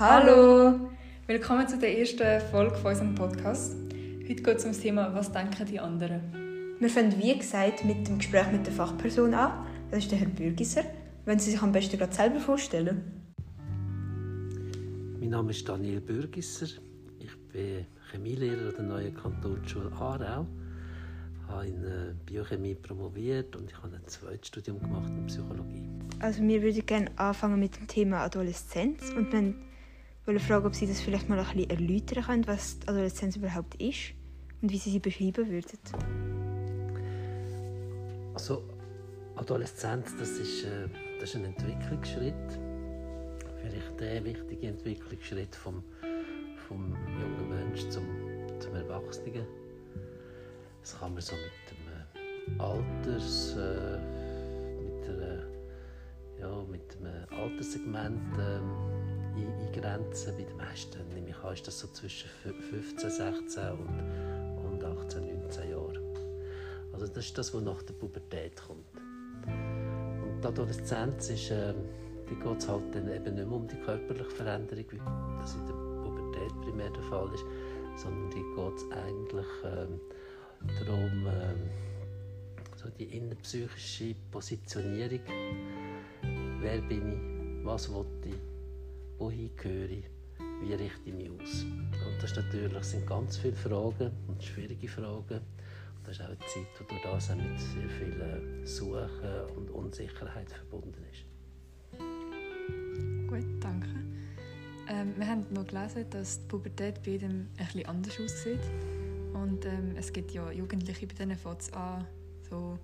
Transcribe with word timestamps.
Hallo! 0.00 0.88
Willkommen 1.26 1.68
zu 1.68 1.76
der 1.76 1.98
ersten 1.98 2.40
Folge 2.50 2.74
von 2.76 2.92
unserem 2.92 3.14
Podcast. 3.14 3.76
Heute 4.26 4.42
geht 4.42 4.56
es 4.56 4.64
um 4.64 4.70
das 4.70 4.80
Thema 4.80 5.14
«Was 5.14 5.30
denken 5.30 5.66
die 5.66 5.78
anderen?». 5.78 6.22
Wir 6.78 6.88
fangen 6.88 7.18
wie 7.18 7.36
gesagt 7.36 7.84
mit 7.84 8.08
dem 8.08 8.16
Gespräch 8.16 8.50
mit 8.50 8.64
der 8.64 8.72
Fachperson 8.72 9.34
an. 9.34 9.66
Das 9.90 9.98
ist 9.98 10.10
der 10.10 10.20
Herr 10.20 10.28
Bürgisser. 10.28 10.84
Wenn 11.26 11.38
Sie 11.38 11.50
sich 11.50 11.60
am 11.60 11.72
besten 11.72 11.98
gerade 11.98 12.14
selber 12.14 12.40
vorstellen. 12.40 13.02
Mein 15.20 15.28
Name 15.28 15.50
ist 15.50 15.68
Daniel 15.68 16.00
Bürgisser. 16.00 16.80
Ich 17.18 17.36
bin 17.52 17.84
Chemielehrer 18.10 18.70
an 18.70 18.74
der 18.76 18.84
neuen 18.84 19.14
Kantonsschule 19.14 19.92
Aarau. 19.92 20.46
Ich 21.42 21.52
habe 21.52 21.66
in 21.66 21.84
äh, 21.84 22.14
Biochemie 22.24 22.74
promoviert 22.74 23.54
und 23.54 23.70
ich 23.70 23.76
habe 23.76 23.96
ein 23.96 24.06
zweites 24.06 24.48
Studium 24.48 24.80
gemacht 24.80 25.10
in 25.10 25.26
Psychologie. 25.26 25.86
Also 26.20 26.42
wir 26.42 26.62
würden 26.62 26.86
gerne 26.86 27.10
anfangen 27.16 27.60
mit 27.60 27.76
dem 27.76 27.86
Thema 27.86 28.20
Adoleszenz 28.20 29.10
und 29.10 29.30
wir 29.30 29.54
wollen 30.26 30.40
fragen, 30.40 30.66
ob 30.66 30.74
Sie 30.74 30.86
das 30.86 31.00
vielleicht 31.00 31.28
mal 31.28 31.38
ein 31.38 31.44
bisschen 31.44 31.70
erläutern 31.70 32.24
können, 32.24 32.46
was 32.46 32.78
Adoleszenz 32.86 33.36
überhaupt 33.36 33.74
ist 33.76 34.12
und 34.62 34.70
wie 34.70 34.78
Sie 34.78 34.90
sie 34.90 34.98
beschreiben 34.98 35.48
würden. 35.48 35.78
Also 38.34 38.62
Adoleszenz, 39.36 40.16
das 40.18 40.30
ist, 40.32 40.64
äh, 40.64 40.88
das 41.18 41.30
ist 41.30 41.36
ein 41.36 41.46
Entwicklungsschritt. 41.46 42.34
Vielleicht 43.62 44.00
der 44.00 44.24
wichtige 44.24 44.68
Entwicklungsschritt 44.68 45.54
vom, 45.54 45.82
vom 46.68 46.96
jungen 47.20 47.48
Menschen 47.48 47.90
zum, 47.90 48.04
zum 48.58 48.74
Erwachsenen. 48.74 49.46
Das 50.80 50.98
kann 50.98 51.12
man 51.12 51.22
so 51.22 51.34
mit 51.34 51.52
dem 51.70 52.60
Alters, 52.60 53.56
äh, 53.56 53.98
mit, 54.82 55.06
der, 55.06 55.46
ja, 56.40 56.64
mit 56.70 56.94
dem 56.94 57.06
Alterssegment 57.38 58.38
äh, 58.38 58.60
eingrenzen. 59.46 60.36
Bei 60.36 60.44
den 60.44 60.56
meisten, 60.56 61.08
nehme 61.14 61.30
ich 61.30 61.36
an, 61.38 61.54
ist 61.54 61.66
das 61.66 61.78
so 61.78 61.88
zwischen 61.88 62.28
15, 62.70 63.10
16 63.10 63.70
und, 63.72 64.82
und 64.82 64.84
18, 64.84 65.40
19 65.40 65.70
Jahren. 65.70 65.98
Also 66.92 67.06
das 67.06 67.26
ist 67.26 67.38
das, 67.38 67.54
was 67.54 67.62
nach 67.62 67.82
der 67.82 67.94
Pubertät 67.94 68.60
kommt. 68.66 68.84
Und 69.46 70.40
die 70.42 70.46
Adoleszenz 70.46 71.30
ist, 71.30 71.50
äh, 71.50 71.74
die 72.28 72.34
geht 72.34 72.58
es 72.58 72.68
halt 72.68 72.94
dann 72.94 73.08
eben 73.08 73.34
nicht 73.34 73.46
mehr 73.46 73.52
um 73.52 73.66
die 73.66 73.76
körperliche 73.76 74.30
Veränderung, 74.30 74.84
wie 74.90 75.00
das 75.40 75.54
in 75.54 75.66
der 75.66 75.74
Pubertät 76.02 76.60
primär 76.62 76.90
der 76.90 77.02
Fall 77.04 77.32
ist, 77.34 77.44
sondern 77.96 78.30
die 78.30 78.42
geht 78.54 78.76
es 78.76 78.84
eigentlich 78.92 79.46
äh, 79.64 80.84
darum, 80.84 81.26
äh, 81.26 81.54
so 82.76 82.88
die 82.98 83.16
innerpsychische 83.16 84.14
Positionierung. 84.30 85.20
Wer 86.60 86.80
bin 86.82 87.12
ich? 87.12 87.66
Was 87.66 87.92
will 87.92 88.06
ich? 88.24 88.49
Wohin 89.20 89.54
gehöre 89.54 89.90
ich? 89.90 90.04
Wie 90.62 90.72
richte 90.72 91.10
ich 91.10 91.12
mich 91.14 91.30
aus? 91.30 91.64
Und 91.64 92.16
das 92.22 92.30
ist 92.30 92.36
natürlich, 92.38 92.82
sind 92.84 93.06
ganz 93.06 93.36
viele 93.36 93.52
Fragen 93.52 94.10
und 94.28 94.42
schwierige 94.42 94.88
Fragen. 94.88 95.40
Und 95.40 96.06
das 96.06 96.16
ist 96.16 96.22
auch 96.22 96.28
eine 96.28 96.38
Zeit, 96.38 96.66
die 96.80 96.86
durch 96.88 97.02
das 97.02 97.30
auch 97.30 97.36
mit 97.36 97.60
sehr 97.60 97.90
viel 97.90 98.66
Suchen 98.66 99.56
und 99.56 99.70
Unsicherheit 99.72 100.50
verbunden 100.50 101.04
ist. 101.12 101.26
Gut, 103.28 103.44
danke. 103.62 103.88
Ähm, 104.88 105.12
wir 105.18 105.26
haben 105.26 105.44
noch 105.50 105.66
gelesen, 105.66 106.06
dass 106.08 106.40
die 106.40 106.46
Pubertät 106.48 107.02
bei 107.02 107.10
jedem 107.10 107.48
etwas 107.58 107.84
anders 107.84 108.18
aussieht. 108.18 108.64
Und 109.34 109.66
ähm, 109.66 109.96
es 109.96 110.10
gibt 110.14 110.30
ja 110.30 110.50
Jugendliche, 110.50 111.06
bei 111.06 111.14
denen 111.14 111.36
fängt 111.36 111.60
es 111.60 111.70
an, 111.74 112.06
so 112.48 112.78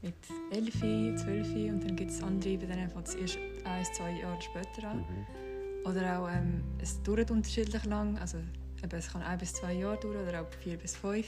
mit 0.00 0.14
11, 0.52 1.16
12 1.24 1.54
und 1.72 1.82
dann 1.82 1.96
gibt 1.96 2.12
es 2.12 2.22
andere, 2.22 2.56
bei 2.56 2.66
denen 2.66 2.88
fängt 2.88 3.08
es 3.08 3.14
erst 3.16 3.38
ein, 3.64 3.84
zwei 3.96 4.20
Jahre 4.20 4.40
später 4.40 4.88
an. 4.88 4.98
Mhm. 4.98 5.41
Oder 5.84 6.20
auch, 6.20 6.28
ähm, 6.28 6.62
es 6.80 7.02
dauert 7.02 7.30
unterschiedlich 7.30 7.84
lang, 7.86 8.16
also 8.18 8.38
eben, 8.82 8.96
es 8.96 9.12
kann 9.12 9.22
ein 9.22 9.38
bis 9.38 9.54
zwei 9.54 9.72
Jahre 9.74 9.98
dauern 9.98 10.28
oder 10.28 10.42
auch 10.42 10.52
vier 10.60 10.76
bis 10.76 10.96
fünf. 10.96 11.26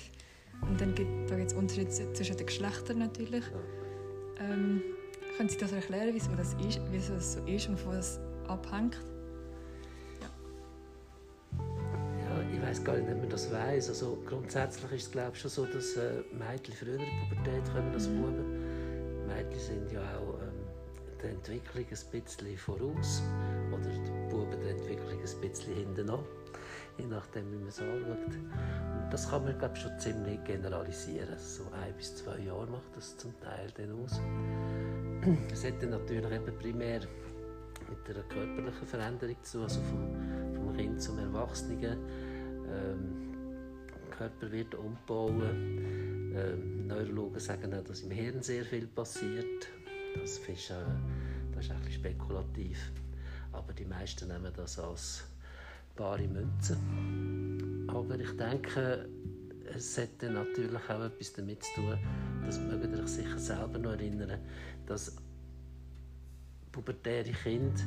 Und 0.63 0.81
dann 0.81 0.95
gibt 0.95 1.31
es 1.31 1.53
Unterschiede 1.53 1.91
zwischen 2.13 2.37
den 2.37 2.47
Geschlechtern 2.47 2.99
natürlich. 2.99 3.45
Ähm, 4.39 4.83
können 5.37 5.49
Sie 5.49 5.59
das 5.59 5.73
erklären, 5.73 6.11
wieso 6.13 6.31
das, 6.37 6.55
ist, 6.55 6.81
wieso 6.91 7.15
das 7.15 7.35
so 7.35 7.41
ist 7.45 7.69
und 7.69 7.79
von 7.79 7.97
was 7.97 8.21
abhängt? 8.47 8.99
Ja. 10.21 10.29
ich 12.53 12.63
weiß 12.63 12.85
gar 12.85 12.97
nicht, 12.97 13.11
ob 13.11 13.19
man 13.19 13.29
das 13.29 13.53
weiß. 13.53 13.89
Also 13.89 14.23
grundsätzlich 14.27 14.93
ist 14.93 15.03
es 15.07 15.11
glaube 15.11 15.33
ich 15.35 15.41
schon 15.41 15.51
so, 15.51 15.67
dass 15.67 15.97
äh, 15.97 16.23
Mädchen 16.33 16.75
früher 16.75 16.95
in 16.95 17.01
die 17.01 17.35
Pubertät 17.35 17.65
kommen 17.73 17.93
als 17.93 18.09
mhm. 18.09 18.23
Buben. 18.23 19.27
Mädchen 19.27 19.61
sind 19.61 19.93
ja 19.93 20.01
auch 20.19 20.41
ähm, 20.41 20.53
der 21.21 21.31
Entwicklung 21.31 21.85
ein 21.85 22.23
bisschen 22.23 22.57
voraus 22.57 23.23
oder 23.73 23.89
die 23.89 24.24
Buben 24.35 24.61
der 24.61 24.73
Entwicklung 24.73 25.21
ein 25.21 25.41
bisschen 25.41 25.75
hinten 25.75 26.11
an, 26.11 26.25
je 26.99 27.07
nachdem 27.07 27.53
wie 27.53 27.57
man 27.57 27.69
es 27.69 27.79
anschaut. 27.79 28.35
Und 28.35 29.13
das 29.13 29.31
kann 29.31 29.45
man 29.45 29.57
glaube 29.57 29.77
schon 29.77 29.97
ziemlich 30.01 30.43
generalisieren. 30.43 31.39
So 31.39 31.63
ein 31.71 31.95
bis 31.97 32.17
zwei 32.17 32.41
Jahre 32.41 32.67
macht 32.67 32.97
das 32.97 33.17
zum 33.17 33.33
Teil 33.41 33.69
dann 33.77 33.93
aus. 33.93 34.21
Es 35.53 35.65
hat 35.65 35.81
dann 35.81 35.91
natürlich 35.91 36.33
eben 36.33 36.59
primär 36.59 37.01
mit 37.89 38.17
einer 38.17 38.25
körperlichen 38.25 38.87
Veränderung 38.89 39.37
zu, 39.43 39.63
also 39.63 39.81
vom, 39.83 40.53
vom 40.53 40.77
Kind 40.77 41.01
zum 41.01 41.17
Erwachsenen. 41.21 41.99
Ähm, 42.69 43.35
Körper 44.11 44.51
wird 44.51 44.75
umbauen. 44.75 46.35
Ähm, 46.35 46.89
Neurologen 46.89 47.39
sagen 47.39 47.73
auch, 47.73 47.85
dass 47.85 48.01
im 48.01 48.11
Hirn 48.11 48.43
sehr 48.43 48.65
viel 48.65 48.89
passiert. 48.89 49.69
Das 50.21 50.39
ist, 50.39 50.71
äh, 50.71 50.75
das 51.55 51.67
ist 51.67 51.71
ein 51.71 51.79
bisschen 51.79 51.93
spekulativ. 51.93 52.93
Aber 53.55 53.73
die 53.73 53.85
meisten 53.85 54.29
nehmen 54.29 54.53
das 54.57 54.79
als 54.79 55.25
bare 55.97 56.27
Münze. 56.27 56.77
Aber 57.89 58.19
ich 58.19 58.37
denke, 58.37 59.09
es 59.75 59.99
dann 60.19 60.35
natürlich 60.35 60.91
auch 60.91 61.05
etwas 61.05 61.33
damit 61.33 61.63
zu 61.63 61.75
tun, 61.77 61.99
das 62.45 62.59
mögt 62.59 62.93
ihr 62.93 63.03
euch 63.03 63.09
sicher 63.09 63.39
selber 63.39 63.79
noch 63.79 63.93
erinnern, 63.93 64.39
dass 64.87 65.17
pubertäre 66.73 67.31
Kinder 67.31 67.81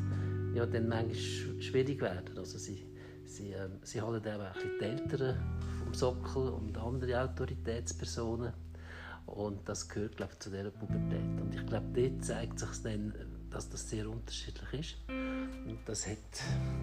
ja 0.55 0.65
dann 0.65 0.87
manchmal 0.87 1.61
schwierig 1.61 2.01
werden. 2.01 2.37
Also 2.37 2.57
sie, 2.57 2.85
sie, 3.25 3.51
äh, 3.51 3.69
sie 3.83 4.01
holen 4.01 4.23
dann 4.23 4.41
auch 4.41 4.55
die 4.57 4.83
Eltern 4.83 5.37
vom 5.83 5.93
Sockel 5.93 6.49
und 6.49 6.77
andere 6.77 7.21
Autoritätspersonen. 7.21 8.53
Und 9.25 9.67
das 9.67 9.89
gehört 9.89 10.15
glaube 10.15 10.31
ich, 10.33 10.39
zu 10.39 10.49
dieser 10.49 10.71
Pubertät. 10.71 11.41
Und 11.41 11.53
ich 11.53 11.65
glaube, 11.65 11.87
dort 11.93 12.23
zeigt 12.23 12.59
sich 12.59 12.81
dann, 12.81 13.13
dass 13.57 13.69
das 13.69 13.89
sehr 13.89 14.07
unterschiedlich 14.07 14.73
ist. 14.73 14.95
Und 15.09 15.79
das 15.85 16.05
hat 16.05 16.17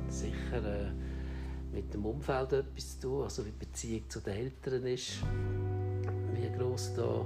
sicher 0.09 0.89
äh, 0.89 0.91
mit 1.73 1.95
dem 1.95 2.05
Umfeld 2.05 2.53
etwas 2.53 2.99
zu 2.99 3.07
tun, 3.07 3.23
also 3.23 3.47
wie 3.47 3.51
die 3.51 3.65
Beziehung 3.65 4.11
zu 4.11 4.19
den 4.19 4.35
Eltern 4.35 4.85
ist, 4.87 5.23
wie 6.33 6.59
groß 6.59 6.95
da 6.97 7.25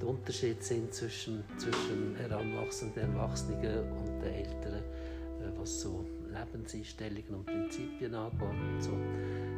die 0.00 0.04
Unterschiede 0.04 0.62
sind 0.62 0.94
zwischen, 0.94 1.42
zwischen 1.58 2.14
heranwachsenden 2.14 3.14
Erwachsenen 3.14 3.90
und 3.90 4.22
den 4.22 4.32
Eltern, 4.32 4.74
äh, 4.74 5.58
was 5.58 5.80
so 5.80 6.04
Lebenseinstellungen 6.32 7.34
und 7.34 7.46
Prinzipien 7.46 8.14
angeht. 8.14 8.42
Und 8.42 8.80
so. 8.80 8.92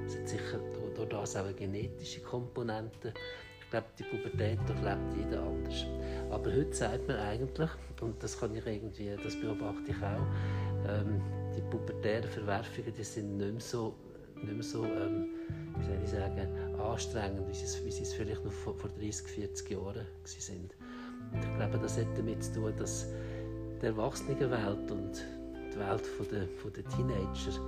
Es 0.06 0.16
hat 0.16 0.28
sicher 0.30 0.60
durch 0.94 1.08
das 1.10 1.36
auch 1.36 1.44
eine 1.44 1.52
genetische 1.52 2.20
Komponente. 2.22 3.12
Ich 3.66 3.70
glaube, 3.70 3.86
die 3.98 4.04
Pubertät 4.04 4.60
durchlebt 4.68 5.16
jeder 5.16 5.42
anders. 5.42 5.86
Aber 6.30 6.52
heute 6.52 6.72
sagt 6.72 7.08
man 7.08 7.16
eigentlich, 7.16 7.70
und 8.00 8.22
das 8.22 8.38
kann 8.38 8.54
ich 8.54 8.64
irgendwie, 8.64 9.10
das 9.22 9.34
beobachte 9.40 9.90
ich 9.90 9.96
auch, 9.96 10.88
ähm, 10.88 11.20
die 11.56 11.62
pubertären 11.62 12.30
Verwerfungen, 12.30 12.92
die 12.96 13.02
sind 13.02 13.38
nicht 13.38 13.52
mehr 13.52 13.60
so, 13.60 13.96
nicht 14.36 14.52
mehr 14.52 14.62
so 14.62 14.84
ähm, 14.84 15.26
wie 15.78 15.84
soll 15.84 15.98
ich 16.04 16.10
sagen, 16.10 16.48
anstrengend, 16.78 17.48
wie 17.48 17.54
sie 17.54 17.64
es, 17.64 17.84
wie 17.84 17.90
sie 17.90 18.02
es 18.02 18.14
vielleicht 18.14 18.44
noch 18.44 18.52
vor, 18.52 18.74
vor 18.76 18.88
30, 19.00 19.26
40 19.26 19.70
Jahren 19.70 20.06
sind. 20.24 20.76
Und 21.32 21.42
ich 21.42 21.56
glaube, 21.56 21.78
das 21.78 21.98
hat 21.98 22.06
damit 22.16 22.44
zu 22.44 22.54
tun, 22.54 22.72
dass 22.76 23.08
die 23.82 23.86
Erwachsenenwelt 23.86 24.90
und 24.92 25.24
die 25.72 25.78
Welt 25.78 26.04
der, 26.30 26.84
Teenager 26.84 27.60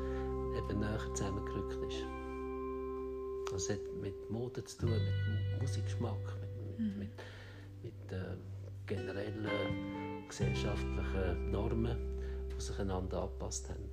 eben 0.56 0.78
näher 0.78 1.14
zusammengerückt 1.14 1.76
ist. 1.88 2.18
Das 3.58 3.70
hat 3.70 3.81
mit 4.00 4.31
Mode 4.31 4.62
zu 4.64 4.78
tun, 4.78 4.90
mit 4.90 5.60
Musikgeschmack, 5.60 6.14
mit, 6.40 6.78
mit, 6.78 6.78
mhm. 6.78 6.99
mit, 7.00 7.10
mit 7.82 8.12
äh, 8.12 8.37
generellen 8.87 9.49
gesellschaftlichen 10.28 11.50
Normen, 11.50 11.96
die 12.55 12.60
sich 12.60 12.78
einander 12.78 13.25
angepasst 13.25 13.69
haben. 13.69 13.90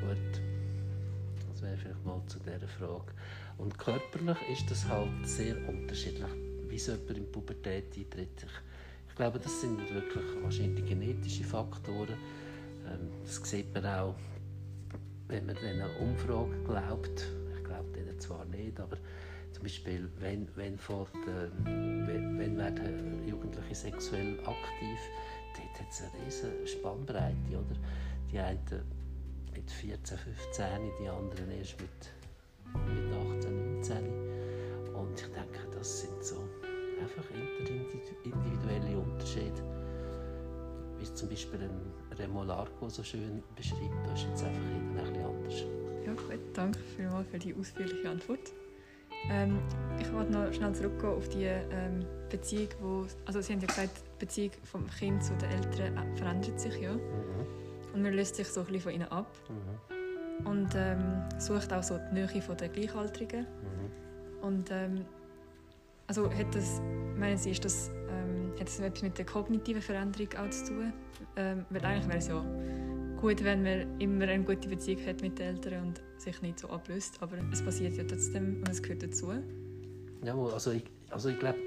Gut 0.00 0.40
wäre 1.60 1.76
vielleicht 1.76 2.04
mal 2.04 2.22
zu 2.28 2.38
dieser 2.38 2.68
Frage. 2.68 3.12
Und 3.58 3.76
körperlich 3.78 4.36
ist 4.52 4.70
das 4.70 4.86
halt 4.88 5.26
sehr 5.26 5.56
unterschiedlich, 5.68 6.30
wie 6.68 6.78
so 6.78 6.92
jemand 6.92 7.18
in 7.18 7.32
Pubertät 7.32 7.96
eintritt. 7.96 8.44
Ich, 8.44 9.08
ich 9.08 9.14
glaube, 9.16 9.40
das 9.40 9.60
sind 9.60 9.78
wirklich 9.78 10.24
wahrscheinlich 10.42 10.86
genetische 10.86 11.42
Faktoren. 11.42 12.16
Ähm, 12.86 13.10
das 13.24 13.36
sieht 13.42 13.74
man 13.74 13.86
auch, 13.86 14.14
wenn 15.28 15.46
man 15.46 15.56
einer 15.58 15.90
Umfrage 16.00 16.56
glaubt. 16.64 17.26
Ich 17.56 17.64
glaube 17.64 17.90
denen 17.92 18.18
zwar 18.20 18.44
nicht, 18.46 18.78
aber 18.78 18.96
zum 19.52 19.62
Beispiel, 19.62 20.08
wenn, 20.20 20.48
wenn, 20.56 20.78
fährt, 20.78 21.14
äh, 21.26 21.48
wenn, 21.64 22.38
wenn 22.38 22.56
werden 22.56 23.26
Jugendliche 23.26 23.74
sexuell 23.74 24.38
aktiv, 24.40 24.98
dort 25.56 25.80
hat 25.80 25.90
es 25.90 26.02
eine 26.02 26.24
riesige 26.24 26.66
Spannbreite. 26.66 27.36
Oder? 27.50 27.76
die 28.30 28.38
einen 28.38 28.82
mit 29.54 29.70
14, 29.70 30.18
15, 30.18 30.66
die 31.00 31.08
anderen 31.08 31.50
erst 31.50 31.76
mit, 31.80 31.90
mit 32.86 33.12
18, 33.38 33.80
19. 33.80 33.96
Und 34.94 35.20
ich 35.20 35.26
denke, 35.26 35.70
das 35.72 36.00
sind 36.00 36.24
so 36.24 36.44
einfach 37.00 37.24
individuelle 38.24 38.98
Unterschiede. 38.98 39.62
Wie 40.98 41.14
zum 41.14 41.28
Beispiel 41.28 41.62
ein 41.62 41.92
Remolarco 42.18 42.88
so 42.88 43.02
schön 43.02 43.42
beschreibt, 43.54 44.06
da 44.06 44.12
ist 44.12 44.26
jetzt 44.28 44.44
einfach 44.44 44.60
ein 44.60 44.94
bisschen 44.94 45.24
anders. 45.24 45.64
Ja, 46.04 46.12
gut, 46.12 46.40
danke 46.54 46.78
vielmals 46.96 47.28
für 47.28 47.38
die 47.38 47.54
ausführliche 47.54 48.10
Antwort. 48.10 48.52
Ähm, 49.28 49.58
ich 50.00 50.12
wollte 50.12 50.32
noch 50.32 50.52
schnell 50.52 50.74
zurückgehen 50.74 51.12
auf 51.12 51.28
die 51.28 51.44
ähm, 51.44 52.04
Beziehung, 52.30 52.68
wo, 52.80 53.06
also 53.24 53.40
Sie 53.40 53.52
haben 53.52 53.60
ja 53.60 53.66
gesagt, 53.66 53.90
die 53.96 54.24
Beziehung 54.24 54.52
vom 54.64 54.86
Kind 54.88 55.24
zu 55.24 55.34
den 55.34 55.50
Eltern 55.50 55.96
äh, 55.96 56.16
verändert 56.16 56.60
sich 56.60 56.76
ja. 56.80 56.92
Mhm. 56.92 57.46
Und 57.92 58.02
man 58.02 58.12
löst 58.12 58.36
sich 58.36 58.48
so 58.48 58.60
ein 58.60 58.66
bisschen 58.66 58.82
von 58.82 58.92
ihnen 58.92 59.10
ab. 59.10 59.34
Mhm. 59.48 60.46
Und 60.46 60.74
ähm, 60.76 61.22
sucht 61.38 61.72
auch 61.72 61.82
so 61.82 61.98
die 61.98 62.14
Nähe 62.14 62.26
der 62.26 62.68
Gleichaltrigen. 62.68 63.40
Mhm. 63.40 64.44
Und 64.44 64.70
ähm, 64.70 65.04
also 66.06 66.30
hat 66.30 66.54
das, 66.54 66.80
meinen 67.16 67.36
Sie, 67.36 67.50
ist 67.50 67.64
das, 67.64 67.90
ähm, 68.10 68.52
hat 68.58 68.68
das 68.68 68.80
etwas 68.80 69.02
mit 69.02 69.18
der 69.18 69.26
kognitiven 69.26 69.82
Veränderung 69.82 70.28
auch 70.38 70.50
zu 70.50 70.66
tun? 70.66 70.92
Ähm, 71.36 71.64
weil 71.70 71.84
eigentlich 71.84 72.08
wäre 72.08 72.18
es 72.18 72.28
ja 72.28 72.44
gut, 73.20 73.42
wenn 73.42 73.62
man 73.62 74.00
immer 74.00 74.28
eine 74.28 74.44
gute 74.44 74.68
Beziehung 74.68 75.04
hat 75.06 75.22
mit 75.22 75.38
den 75.38 75.56
Eltern 75.56 75.86
und 75.86 76.02
sich 76.18 76.40
nicht 76.42 76.60
so 76.60 76.68
ablöst. 76.68 77.20
Aber 77.22 77.36
es 77.52 77.62
passiert 77.62 77.96
ja 77.96 78.04
trotzdem 78.04 78.58
und 78.58 78.68
es 78.68 78.82
gehört 78.82 79.02
dazu. 79.02 79.32
Ja, 80.24 80.34
also 80.34 80.72
ich, 80.72 80.84
also 81.10 81.28
ich 81.28 81.38
glaube 81.38 81.58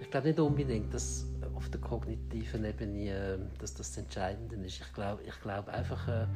ich 0.00 0.10
glaub 0.10 0.24
nicht 0.24 0.38
unbedingt, 0.38 0.92
dass 0.92 1.26
auf 1.54 1.68
der 1.70 1.80
kognitiven 1.80 2.64
Ebene 2.64 3.08
äh, 3.08 3.38
dass 3.58 3.74
das, 3.74 3.96
Entscheidende 3.96 4.56
ist. 4.56 4.80
Ich 4.80 4.92
glaube 4.92 5.22
ich 5.26 5.40
glaub 5.40 5.68
einfach, 5.68 6.08
äh, 6.08 6.26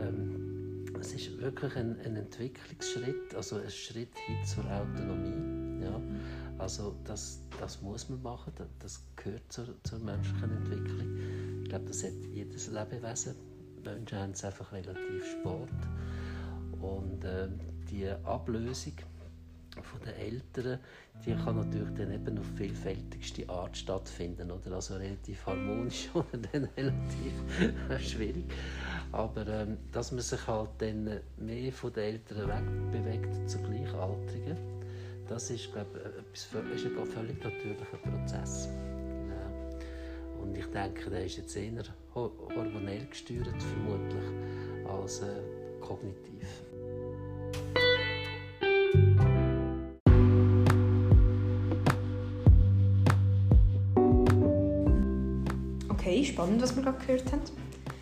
ähm, 0.00 0.84
es 0.98 1.12
ist 1.12 1.38
wirklich 1.40 1.76
ein, 1.76 1.98
ein, 2.04 2.16
Entwicklungsschritt, 2.16 3.34
also 3.34 3.56
ein 3.56 3.70
Schritt 3.70 4.16
hin 4.26 4.44
zur 4.44 4.64
Autonomie. 4.64 5.84
Ja? 5.84 6.00
Also 6.58 6.96
das, 7.04 7.40
das 7.60 7.82
muss 7.82 8.08
man 8.08 8.22
machen, 8.22 8.52
das, 8.56 8.68
das 8.78 9.02
gehört 9.16 9.52
zur, 9.52 9.66
zur 9.82 9.98
menschlichen 9.98 10.50
Entwicklung. 10.50 11.62
Ich 11.62 11.68
glaube, 11.68 11.84
das 11.84 12.02
hat 12.02 12.12
jedes 12.32 12.68
Lebewesen. 12.68 13.34
Menschen 13.84 14.18
haben 14.18 14.30
es 14.32 14.44
einfach 14.44 14.72
relativ 14.72 15.24
spät. 15.24 15.68
Und 16.80 17.24
äh, 17.24 17.48
die 17.90 18.08
Ablösung 18.24 18.94
von 19.82 20.00
den 20.00 20.14
Eltern, 20.14 20.78
die 21.24 21.34
kann 21.34 21.56
natürlich 21.56 21.94
dann 21.94 22.10
eben 22.10 22.38
auf 22.38 22.46
vielfältigste 22.56 23.48
Art 23.48 23.76
stattfinden, 23.76 24.50
oder? 24.50 24.72
Also 24.72 24.94
relativ 24.96 25.44
harmonisch 25.46 26.08
oder 26.14 26.38
dann 26.52 26.64
relativ 26.76 27.32
schwierig. 28.00 28.44
Aber 29.12 29.46
ähm, 29.46 29.78
dass 29.92 30.12
man 30.12 30.20
sich 30.20 30.46
halt 30.46 30.70
dann 30.78 31.20
mehr 31.36 31.72
von 31.72 31.92
den 31.92 32.04
Eltern 32.04 32.48
wegbewegt 32.48 33.50
zu 33.50 33.58
Gleichaltrigen, 33.58 34.75
das 35.28 35.50
ist, 35.50 35.72
glaube 35.72 36.00
ich, 36.32 36.84
ist 36.84 36.86
ein 36.86 37.06
völlig 37.06 37.42
natürlicher 37.42 37.96
Prozess. 38.02 38.68
Ja. 39.28 40.40
Und 40.40 40.56
ich 40.56 40.66
denke, 40.66 41.10
der 41.10 41.24
ist 41.24 41.36
jetzt 41.36 41.56
eher 41.56 41.82
hormonell 42.14 43.06
gesteuert, 43.06 43.62
vermutlich, 43.62 44.24
als 44.88 45.20
äh, 45.20 45.26
kognitiv. 45.80 46.46
Okay, 55.88 56.24
spannend, 56.24 56.62
was 56.62 56.76
wir 56.76 56.82
gerade 56.82 57.04
gehört 57.04 57.32
haben. 57.32 57.42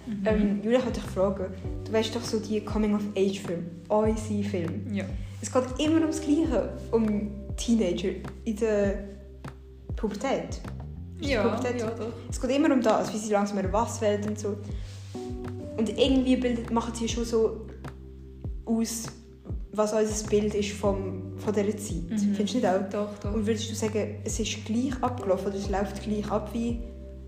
Mhm. 0.06 0.22
Ähm, 0.26 0.60
Julia, 0.62 0.78
ich 0.78 0.84
wollte 0.84 1.00
dich 1.00 1.10
fragen, 1.10 1.54
du 1.84 1.92
weißt 1.92 2.14
doch 2.14 2.22
so 2.22 2.38
die 2.38 2.60
Coming-of-Age-Filme, 2.60 3.64
unsere 3.88 4.42
Filme. 4.44 4.94
Ja. 4.94 5.06
Es 5.44 5.52
geht 5.52 5.78
immer 5.78 6.00
ums 6.00 6.22
Gleiche, 6.22 6.70
um 6.90 7.30
Teenager 7.54 8.08
in 8.44 8.56
der 8.56 9.04
Pubertät. 9.94 10.58
Ja, 11.20 11.42
Pubertät. 11.42 11.80
ja 11.82 11.90
doch. 11.90 12.14
Es 12.30 12.40
geht 12.40 12.50
immer 12.50 12.72
um 12.72 12.80
das, 12.80 13.12
wie 13.12 13.18
sie 13.18 13.30
langsam 13.30 13.58
was 13.70 14.00
werden 14.00 14.30
und 14.30 14.38
so. 14.38 14.56
Und 15.76 15.90
irgendwie 15.90 16.36
bildet, 16.36 16.70
machen 16.70 16.94
sie 16.94 17.06
schon 17.06 17.26
so 17.26 17.66
aus, 18.64 19.04
was 19.72 19.92
unser 19.92 20.30
Bild 20.30 20.54
ist 20.54 20.72
vom, 20.72 21.36
von 21.36 21.52
dieser 21.52 21.76
Zeit. 21.76 22.10
Mhm. 22.10 22.34
Findest 22.34 22.54
du 22.54 22.58
nicht 22.58 22.66
auch? 22.66 22.88
Doch, 22.90 23.18
doch. 23.18 23.34
Und 23.34 23.46
würdest 23.46 23.70
du 23.70 23.74
sagen, 23.74 24.20
es 24.24 24.40
ist 24.40 24.64
gleich 24.64 24.94
abgelaufen 25.02 25.48
oder 25.48 25.56
es 25.56 25.68
läuft 25.68 26.02
gleich 26.02 26.30
ab, 26.30 26.48
wie 26.54 26.78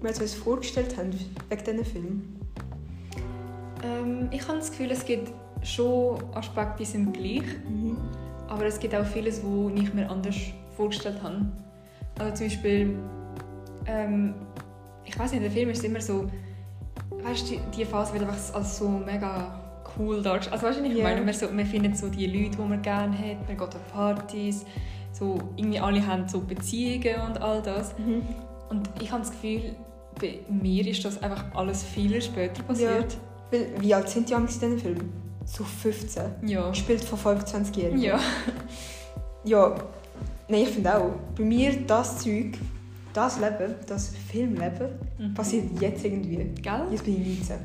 wir 0.01 0.09
uns 0.09 0.35
vorgestellt 0.35 0.97
haben, 0.97 1.11
wegen 1.51 1.65
diesen 1.65 1.85
Film? 1.85 2.23
Ähm, 3.85 4.29
ich 4.33 4.41
habe 4.49 4.57
das 4.57 4.71
Gefühl, 4.71 4.91
es 4.91 5.05
gibt 5.05 5.31
schon 5.67 6.19
Aspekte, 6.35 6.85
sind 6.85 7.13
gleich. 7.13 7.43
Mhm. 7.69 7.97
Aber 8.49 8.65
es 8.65 8.79
gibt 8.79 8.95
auch 8.95 9.05
vieles, 9.05 9.43
was 9.43 9.83
ich 9.83 9.93
mir 9.93 10.09
anders 10.09 10.37
vorgestellt 10.77 11.21
habe. 11.23 11.47
Also 12.19 12.35
zum 12.35 12.47
Beispiel, 12.47 12.97
ähm, 13.87 14.35
ich 15.05 15.19
weiß 15.19 15.33
nicht, 15.33 15.43
der 15.43 15.51
Film 15.51 15.71
ist 15.71 15.85
immer 15.85 16.01
so, 16.01 16.27
weißt 17.23 17.51
du, 17.51 17.57
die 17.77 17.85
Phase 17.85 18.13
wird 18.13 18.23
einfach 18.23 18.55
als 18.55 18.79
so 18.79 18.89
mega 18.89 19.61
cool 19.99 20.23
dargestellt. 20.23 20.55
Also 20.55 20.67
weißt 20.67 20.81
du, 20.81 20.85
ich 20.85 20.97
yeah. 20.97 21.09
meine, 21.09 21.23
man, 21.23 21.35
so, 21.35 21.49
man 21.49 21.67
findet 21.67 21.97
so 21.97 22.09
die 22.09 22.27
Leute, 22.27 22.57
die 22.57 22.69
man 22.69 22.83
gerne 22.83 23.17
hat, 23.17 23.47
man 23.47 23.57
geht 23.57 23.61
auf 23.61 23.93
Partys, 23.93 24.65
so, 25.13 25.39
irgendwie 25.57 25.81
alle 25.81 26.07
haben 26.07 26.29
so 26.29 26.41
Beziehungen 26.41 27.21
und 27.27 27.41
all 27.41 27.63
das. 27.63 27.99
Mhm. 27.99 28.23
Und 28.69 28.91
ich 29.01 29.11
habe 29.11 29.23
das 29.23 29.31
Gefühl, 29.31 29.75
bei 30.21 30.41
mir 30.49 30.87
ist 30.87 31.05
das 31.05 31.23
einfach 31.23 31.45
alles 31.55 31.83
viel 31.83 32.21
später 32.21 32.63
passiert. 32.63 33.13
Ja. 33.13 33.19
Weil, 33.51 33.67
wie 33.81 33.95
alt 33.95 34.09
sind 34.09 34.29
die 34.29 34.35
in 34.35 34.47
diesem 34.47 34.79
Film? 34.79 35.26
So 35.47 35.65
15. 35.65 36.23
Ja. 36.49 36.75
Spielt 36.75 37.05
von 37.05 37.19
25-Jährigen. 37.19 38.03
Ja. 38.03 38.21
Ja, 39.45 39.77
nein, 40.49 40.63
ich 40.63 40.71
finde 40.71 40.99
auch, 40.99 41.13
bei 41.37 41.45
mir 41.45 41.73
das 41.87 42.19
Zeug, 42.19 42.59
das 43.13 43.39
Leben, 43.39 43.77
das 43.87 44.13
Filmleben, 44.31 44.89
mhm. 45.19 45.35
passiert 45.35 45.81
jetzt 45.81 46.05
irgendwie. 46.05 46.37
Gell? 46.61 46.87
Jetzt 46.91 47.05
bin 47.05 47.23
ich 47.23 47.49
19. 47.49 47.57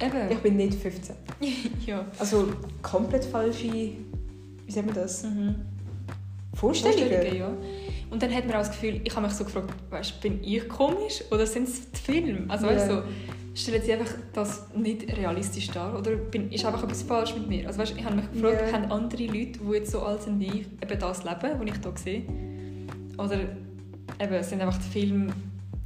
Eben. 0.00 0.32
Ich 0.32 0.38
bin 0.38 0.56
nicht 0.56 0.74
15. 0.74 1.14
ja. 1.86 2.04
Also 2.18 2.52
komplett 2.82 3.24
falsche, 3.24 3.72
wie 3.72 4.72
sagt 4.72 4.86
man 4.86 4.96
das? 4.96 5.22
Mhm. 5.22 5.54
Vorstellungen. 6.54 7.08
Vorstellungen 7.08 7.36
ja. 7.36 7.50
Und 8.10 8.22
dann 8.22 8.34
hat 8.34 8.46
man 8.46 8.54
auch 8.54 8.60
das 8.60 8.70
Gefühl, 8.70 9.00
ich 9.04 9.14
habe 9.14 9.26
mich 9.26 9.36
so 9.36 9.44
gefragt, 9.44 9.72
weißt, 9.90 10.20
bin 10.20 10.42
ich 10.42 10.68
komisch 10.68 11.22
oder 11.30 11.46
sind 11.46 11.68
es 11.68 11.90
die 11.90 12.00
Filme? 12.00 12.50
Also 12.50 12.66
weißt, 12.66 12.88
so, 12.88 13.02
stellen 13.58 13.82
sie 13.82 13.92
einfach 13.92 14.12
das 14.32 14.66
nicht 14.74 15.16
realistisch 15.16 15.68
dar 15.68 15.98
oder 15.98 16.12
bin, 16.12 16.50
ist 16.50 16.64
einfach 16.64 16.84
etwas 16.84 17.02
falsch 17.02 17.34
mit 17.34 17.48
mir? 17.48 17.66
Also 17.66 17.80
weißt, 17.80 17.94
ich 17.96 18.04
habe 18.04 18.16
mich 18.16 18.30
gefragt, 18.32 18.62
yeah. 18.62 18.72
haben 18.72 18.92
andere 18.92 19.26
Leute, 19.26 19.58
die 19.58 19.72
jetzt 19.74 19.90
so 19.90 20.02
alt 20.02 20.22
sind 20.22 20.38
wie 20.38 20.46
ich, 20.46 20.66
eben 20.82 21.00
das 21.00 21.24
leben, 21.24 21.58
was 21.58 21.66
ich 21.66 21.82
hier 21.82 21.92
sehe? 21.96 22.22
Oder 23.18 23.40
eben, 24.20 24.42
sind 24.42 24.60
einfach 24.60 24.78
die 24.78 25.00
Filme 25.00 25.32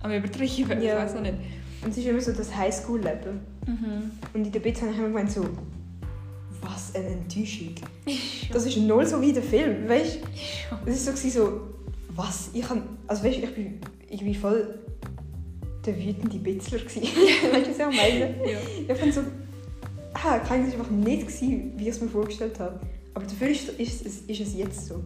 am 0.01 0.13
übertrieben? 0.13 0.83
Yeah. 0.83 0.99
Ich 0.99 1.05
weiß 1.05 1.15
noch 1.15 1.23
nicht. 1.23 1.35
Und 1.83 1.91
es 1.91 1.99
ist 1.99 2.07
immer 2.07 2.21
so 2.21 2.33
das 2.33 2.55
Highschool-Leben. 2.55 3.41
Mhm. 3.67 4.11
Und 4.35 4.47
in 4.47 4.53
der 4.53 4.61
Bits 4.61 4.83
habe 4.83 4.93
ich 4.93 4.99
immer 4.99 5.09
gemeint 5.09 5.33
so, 5.33 5.49
was 6.61 6.95
eine 6.95 7.09
Enttäuschung. 7.09 7.75
das 8.53 8.67
ist 8.67 8.77
null 8.77 9.07
so 9.07 9.21
wie 9.21 9.33
der 9.33 9.43
Film, 9.43 9.89
weißt 9.89 10.19
du? 10.21 10.91
Es 10.91 11.07
war 11.07 11.17
so, 11.17 11.29
so 11.31 11.61
was? 12.15 12.51
Ich 12.53 12.63
kann, 12.63 12.83
also 13.07 13.25
weißt, 13.25 13.39
ich 13.39 13.55
bin 13.55 13.81
irgendwie 14.09 14.35
voll 14.35 14.82
der 15.85 15.97
wütende 15.97 16.39
Bitzler 16.39 16.79
weißt 16.85 16.97
du, 16.97 16.99
was 16.99 17.79
ich 17.79 17.79
meine? 17.79 18.35
Ja. 18.51 18.59
Ich 18.89 18.99
fand 18.99 19.15
so, 19.15 19.23
ah, 20.15 20.39
kein 20.39 20.65
einfach 20.65 20.91
nicht 20.91 21.27
gewesen, 21.27 21.73
wie 21.77 21.85
ich 21.85 21.89
es 21.89 22.01
mir 22.01 22.09
vorgestellt 22.09 22.59
habe. 22.61 22.81
Aber 23.15 23.25
dafür 23.25 23.49
ist, 23.49 23.69
ist, 23.69 24.03
ist, 24.03 24.31
ist 24.31 24.41
es 24.41 24.55
jetzt 24.55 24.87
so. 24.89 25.03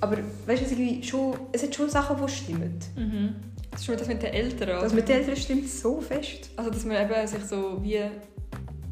Aber 0.00 0.18
weißt 0.46 0.64
du, 0.70 1.02
schon, 1.02 1.36
es 1.52 1.62
hat 1.62 1.74
schon 1.74 1.88
Sachen, 1.88 2.16
die 2.24 2.32
stimmen. 2.32 2.78
Mhm. 2.96 3.34
Das 3.70 3.80
ist 3.80 3.86
schon 3.86 3.96
das 3.96 4.08
mit 4.08 4.22
den 4.22 4.34
Eltern. 4.34 4.68
Das 4.68 4.82
also. 4.82 4.96
mit 4.96 5.08
den 5.08 5.16
Eltern 5.16 5.36
stimmt 5.36 5.68
so 5.68 6.00
fest. 6.00 6.50
Also 6.56 6.70
dass 6.70 6.84
man 6.84 7.02
eben 7.02 7.26
sich 7.26 7.44
so 7.44 7.82
wie, 7.82 8.00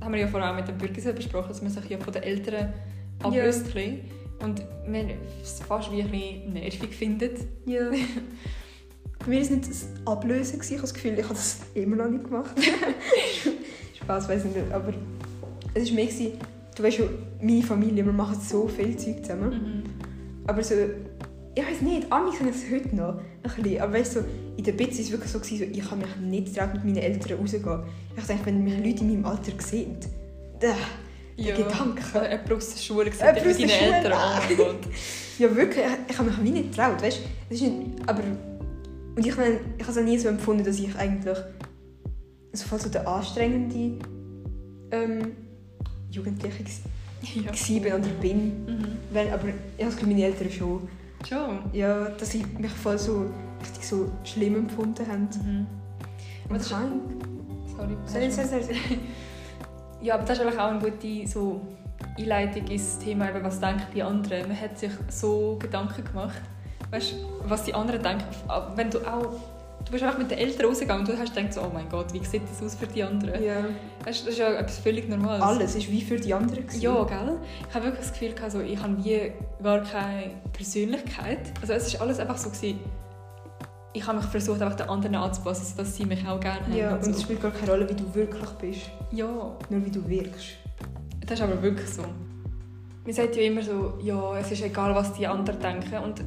haben 0.00 0.12
wir 0.12 0.21
ja 0.21 0.29
vorher 0.29 0.50
auch 0.50 0.57
mit 0.57 0.69
dem 0.69 0.79
Bürger 0.79 1.12
besprochen, 1.12 1.49
dass 1.49 1.62
man 1.62 1.71
sich 1.71 1.89
ja 1.89 1.99
von 1.99 2.12
den 2.12 2.23
Eltern 2.23 2.73
ablöst. 3.23 3.75
Ja. 3.75 3.83
Und 4.43 4.62
man 4.89 5.11
es 5.43 5.61
fast 5.61 5.93
wie 5.93 6.00
ein 6.00 6.11
bisschen 6.11 6.53
nervig 6.55 6.95
findet. 6.95 7.41
Ja. 7.67 7.91
Bei 9.21 9.27
mir 9.29 9.37
war 9.37 9.43
es 9.43 9.50
nicht 9.50 9.69
das 9.69 9.87
Ablösen. 10.07 10.61
Ich 10.61 10.71
habe 10.71 10.81
das 10.81 10.95
Gefühl, 10.95 11.12
ich 11.19 11.25
habe 11.25 11.35
das 11.35 11.59
immer 11.75 11.97
noch 11.97 12.09
nicht 12.09 12.25
gemacht. 12.25 12.50
Spaß, 14.03 14.29
weiß 14.29 14.45
ich 14.47 14.57
nicht. 14.57 14.73
Aber 14.73 14.93
es 15.75 15.89
war 15.89 15.95
mehr, 15.95 16.09
du 16.75 16.83
weißt 16.83 16.97
schon, 16.97 17.09
meine 17.41 17.62
Familie, 17.62 18.05
wir 18.05 18.12
machen 18.12 18.41
so 18.41 18.67
viel 18.67 18.97
Zeug 18.97 19.23
zusammen. 19.23 19.50
Mhm. 19.50 19.83
Aber 20.47 20.62
so, 20.62 20.75
ich 21.55 21.62
weiß 21.62 21.83
nicht, 21.83 22.11
Ami 22.11 22.35
sind 22.35 22.49
es 22.49 22.62
heute 22.73 22.97
noch 22.97 23.21
ein 23.43 23.62
bisschen. 23.62 23.81
Aber 23.81 23.93
weißt 23.93 24.17
du, 24.17 24.21
in 24.57 24.65
der 24.65 24.73
Bitz 24.73 24.97
war 24.97 25.00
es 25.00 25.12
wirklich 25.12 25.31
so, 25.31 25.39
so 25.39 25.65
ich 25.65 25.91
habe 25.91 25.97
mich 25.97 26.17
nicht 26.17 26.57
traut, 26.57 26.73
mit 26.75 26.85
meinen 26.85 26.97
Eltern 26.97 27.39
rauszugehen. 27.39 27.83
Ich 28.17 28.27
dachte, 28.27 28.47
wenn 28.47 28.65
meine 28.65 28.83
Leute 28.83 29.00
in 29.00 29.09
meinem 29.09 29.27
Alter 29.27 29.53
sehen, 29.59 29.97
der, 30.62 30.75
ja. 31.37 31.57
Gedanke. 31.57 32.03
Jemand 32.15 32.53
aus 32.53 32.75
der 32.75 32.81
Schule 32.81 33.11
gesagt, 33.11 33.45
mit 33.45 33.59
deinen 33.59 33.71
Eltern. 33.71 34.12
Oh 34.12 34.75
ja, 35.39 35.57
wirklich, 35.57 35.85
ich, 35.85 36.11
ich 36.12 36.19
habe 36.19 36.31
mich 36.31 36.53
nicht 36.53 36.71
getraut, 36.71 37.03
weißt 37.03 37.21
du. 37.50 37.93
Aber 38.07 38.23
und 39.17 39.26
ich, 39.26 39.37
mein, 39.37 39.59
ich 39.79 39.87
habe 39.87 39.99
es 39.99 40.05
nie 40.05 40.19
so 40.19 40.29
empfunden, 40.29 40.64
dass 40.64 40.79
ich 40.79 40.95
eigentlich 40.97 41.37
also 42.52 42.79
so 42.79 42.88
der 42.88 43.07
anstrengende 43.07 44.05
ähm, 44.90 45.33
Jugendliche 46.11 46.64
Ja. 47.35 47.52
bin 47.52 47.93
oder 47.93 48.09
bin. 48.21 48.64
Mhm. 48.67 48.87
Weil, 49.12 49.31
aber 49.31 49.49
ich 49.76 49.85
habe 49.85 49.95
Gefühl, 49.95 50.09
meine 50.09 50.25
Eltern 50.25 50.50
schon. 50.50 50.88
Schon. 51.29 51.59
Ja, 51.73 52.09
dass 52.11 52.31
sie 52.31 52.45
mich 52.59 52.71
voll 52.73 52.99
so 52.99 53.26
richtig 53.61 53.87
so 53.87 54.11
schlimm 54.25 54.57
empfunden 54.57 55.07
haben. 55.07 55.29
Mhm. 55.45 55.67
Aber 56.47 56.55
Und 56.55 56.61
das 56.61 56.67
ist- 56.67 56.73
kein... 56.73 57.00
Sorry. 57.76 57.97
Sorry, 58.07 58.31
sorry, 58.49 58.62
sorry. 58.62 58.76
Ja, 60.02 60.14
aber 60.14 60.25
das 60.25 60.38
ist 60.38 60.45
eigentlich 60.47 60.59
auch 60.59 60.71
eine 60.71 60.79
gute 60.81 61.26
so, 61.29 61.61
Einleitung 62.19 62.67
ins 62.69 62.99
Thema, 62.99 63.29
eben, 63.29 63.45
was 63.45 63.61
denken 63.61 63.83
die 63.95 64.02
anderen. 64.02 64.49
Man 64.49 64.59
hat 64.59 64.79
sich 64.79 64.93
so 65.11 65.57
Gedanken 65.61 66.02
gemacht, 66.05 66.40
weißt, 66.91 67.15
was 67.47 67.65
die 67.65 67.75
anderen 67.75 68.03
denken. 68.03 68.25
Aber 68.49 68.77
Wenn 68.77 68.91
du 68.91 68.99
auch, 69.01 69.33
du 69.85 69.93
bist 69.93 70.05
einfach 70.05 70.19
mit 70.19 70.31
den 70.31 70.39
Eltern 70.39 70.67
rausgegangen 70.67 71.07
und 71.07 71.09
du 71.09 71.19
hast 71.19 71.35
gedacht, 71.35 71.53
so, 71.55 71.63
oh 71.63 71.71
mein 71.73 71.89
Gott, 71.89 72.13
wie 72.13 72.25
sieht 72.25 72.43
das 72.51 72.63
aus 72.63 72.75
für 72.75 72.87
die 72.87 73.03
anderen? 73.03 73.43
Ja. 73.43 73.65
Weißt, 74.05 74.23
das 74.27 74.35
ist 74.35 74.39
ja 74.39 74.53
etwas 74.55 74.79
völlig 74.79 75.09
Normales. 75.09 75.43
Alles 75.43 75.75
ist 75.75 75.91
wie 75.91 76.01
für 76.03 76.17
die 76.17 76.33
anderen. 76.35 76.67
gewesen. 76.67 76.83
Ja, 76.83 77.05
gell? 77.05 77.39
Ich 77.69 77.75
habe 77.75 77.85
wirklich 77.87 78.07
das 78.07 78.13
Gefühl, 78.13 78.35
gehabt, 78.35 78.53
so, 78.53 78.61
ich 78.61 78.81
habe 78.83 78.97
wie 79.05 79.33
gar 79.63 79.81
keine 79.81 80.31
Persönlichkeit. 80.53 81.53
Also 81.61 81.73
es 81.75 81.87
ist 81.87 82.01
alles 82.01 82.19
einfach 82.19 82.39
so 82.39 82.51
gewesen, 82.51 82.79
ich 83.93 84.07
habe 84.07 84.19
mich 84.19 84.27
versucht, 84.27 84.63
einfach 84.63 84.77
den 84.77 84.89
anderen 84.89 85.17
anzupassen, 85.17 85.65
sodass 85.65 85.97
sie 85.97 86.05
mich 86.05 86.25
auch 86.27 86.39
gerne 86.39 86.61
haben. 86.61 86.77
Ja, 86.77 86.95
und 86.95 87.05
und 87.05 87.11
es 87.11 87.23
spielt 87.23 87.43
gar 87.43 87.51
keine 87.51 87.73
Rolle, 87.73 87.89
wie 87.89 87.95
du 87.95 88.15
wirklich 88.15 88.49
bist. 88.51 88.83
ja, 89.11 89.27
Nur 89.27 89.85
wie 89.85 89.91
du 89.91 90.09
wirkst. 90.09 90.47
Das 91.27 91.39
ist 91.41 91.45
aber 91.45 91.61
wirklich 91.61 91.89
so. 91.89 92.03
Man 93.05 93.13
sagt 93.13 93.35
ja 93.35 93.43
immer 93.43 93.63
so, 93.63 93.95
ja, 94.01 94.37
es 94.39 94.53
ist 94.53 94.63
egal, 94.63 94.95
was 94.95 95.13
die 95.15 95.27
anderen 95.27 95.59
denken. 95.59 95.99
Und 96.05 96.23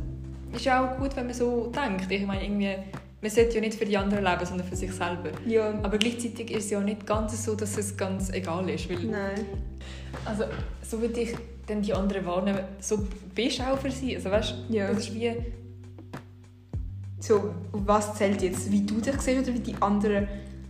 ist 0.56 0.66
ja 0.66 0.86
auch 0.86 0.98
gut, 0.98 1.16
wenn 1.16 1.26
man 1.26 1.36
so 1.36 1.72
denkt. 1.72 2.10
Ich 2.10 2.26
meine, 2.26 2.44
irgendwie, 2.44 2.76
man 3.22 3.32
sollte 3.32 3.56
ja 3.56 3.62
nicht 3.62 3.76
für 3.76 3.86
die 3.86 3.98
anderen 3.98 4.24
leben, 4.24 4.46
sondern 4.46 4.68
für 4.68 4.76
sich 4.76 4.92
selber. 4.92 5.30
Ja. 5.46 5.74
Aber 5.84 5.98
gleichzeitig 5.98 6.52
ist 6.52 6.66
es 6.66 6.72
ja 6.72 6.80
nicht 6.80 7.06
ganz 7.06 7.44
so, 7.44 7.56
dass 7.56 7.78
es 7.78 7.96
ganz 7.96 8.30
egal 8.32 8.70
ist. 8.70 8.90
Weil, 8.90 8.98
Nein. 9.00 9.46
also, 10.26 10.44
so 10.82 11.02
wie 11.02 11.06
ich 11.20 11.36
dann 11.68 11.82
die 11.82 11.94
anderen 11.94 12.26
wahrnehme, 12.26 12.66
so 12.80 13.08
bist 13.34 13.60
du 13.60 13.64
auch 13.64 13.78
für 13.78 13.92
sie. 13.92 14.16
Also, 14.16 14.30
weißt, 14.30 14.56
Ja. 14.70 14.88
Das 14.90 15.00
ist 15.00 15.14
wie, 15.14 15.32
So, 17.20 17.54
was 17.72 18.16
zählt 18.16 18.42
jetzt? 18.42 18.70
Wie 18.72 18.86
du 18.86 18.96
dich 19.00 19.20
siehst 19.22 19.44
oder 19.44 19.54
wie 19.54 19.60
die 19.60 19.76
anderen 19.80 20.28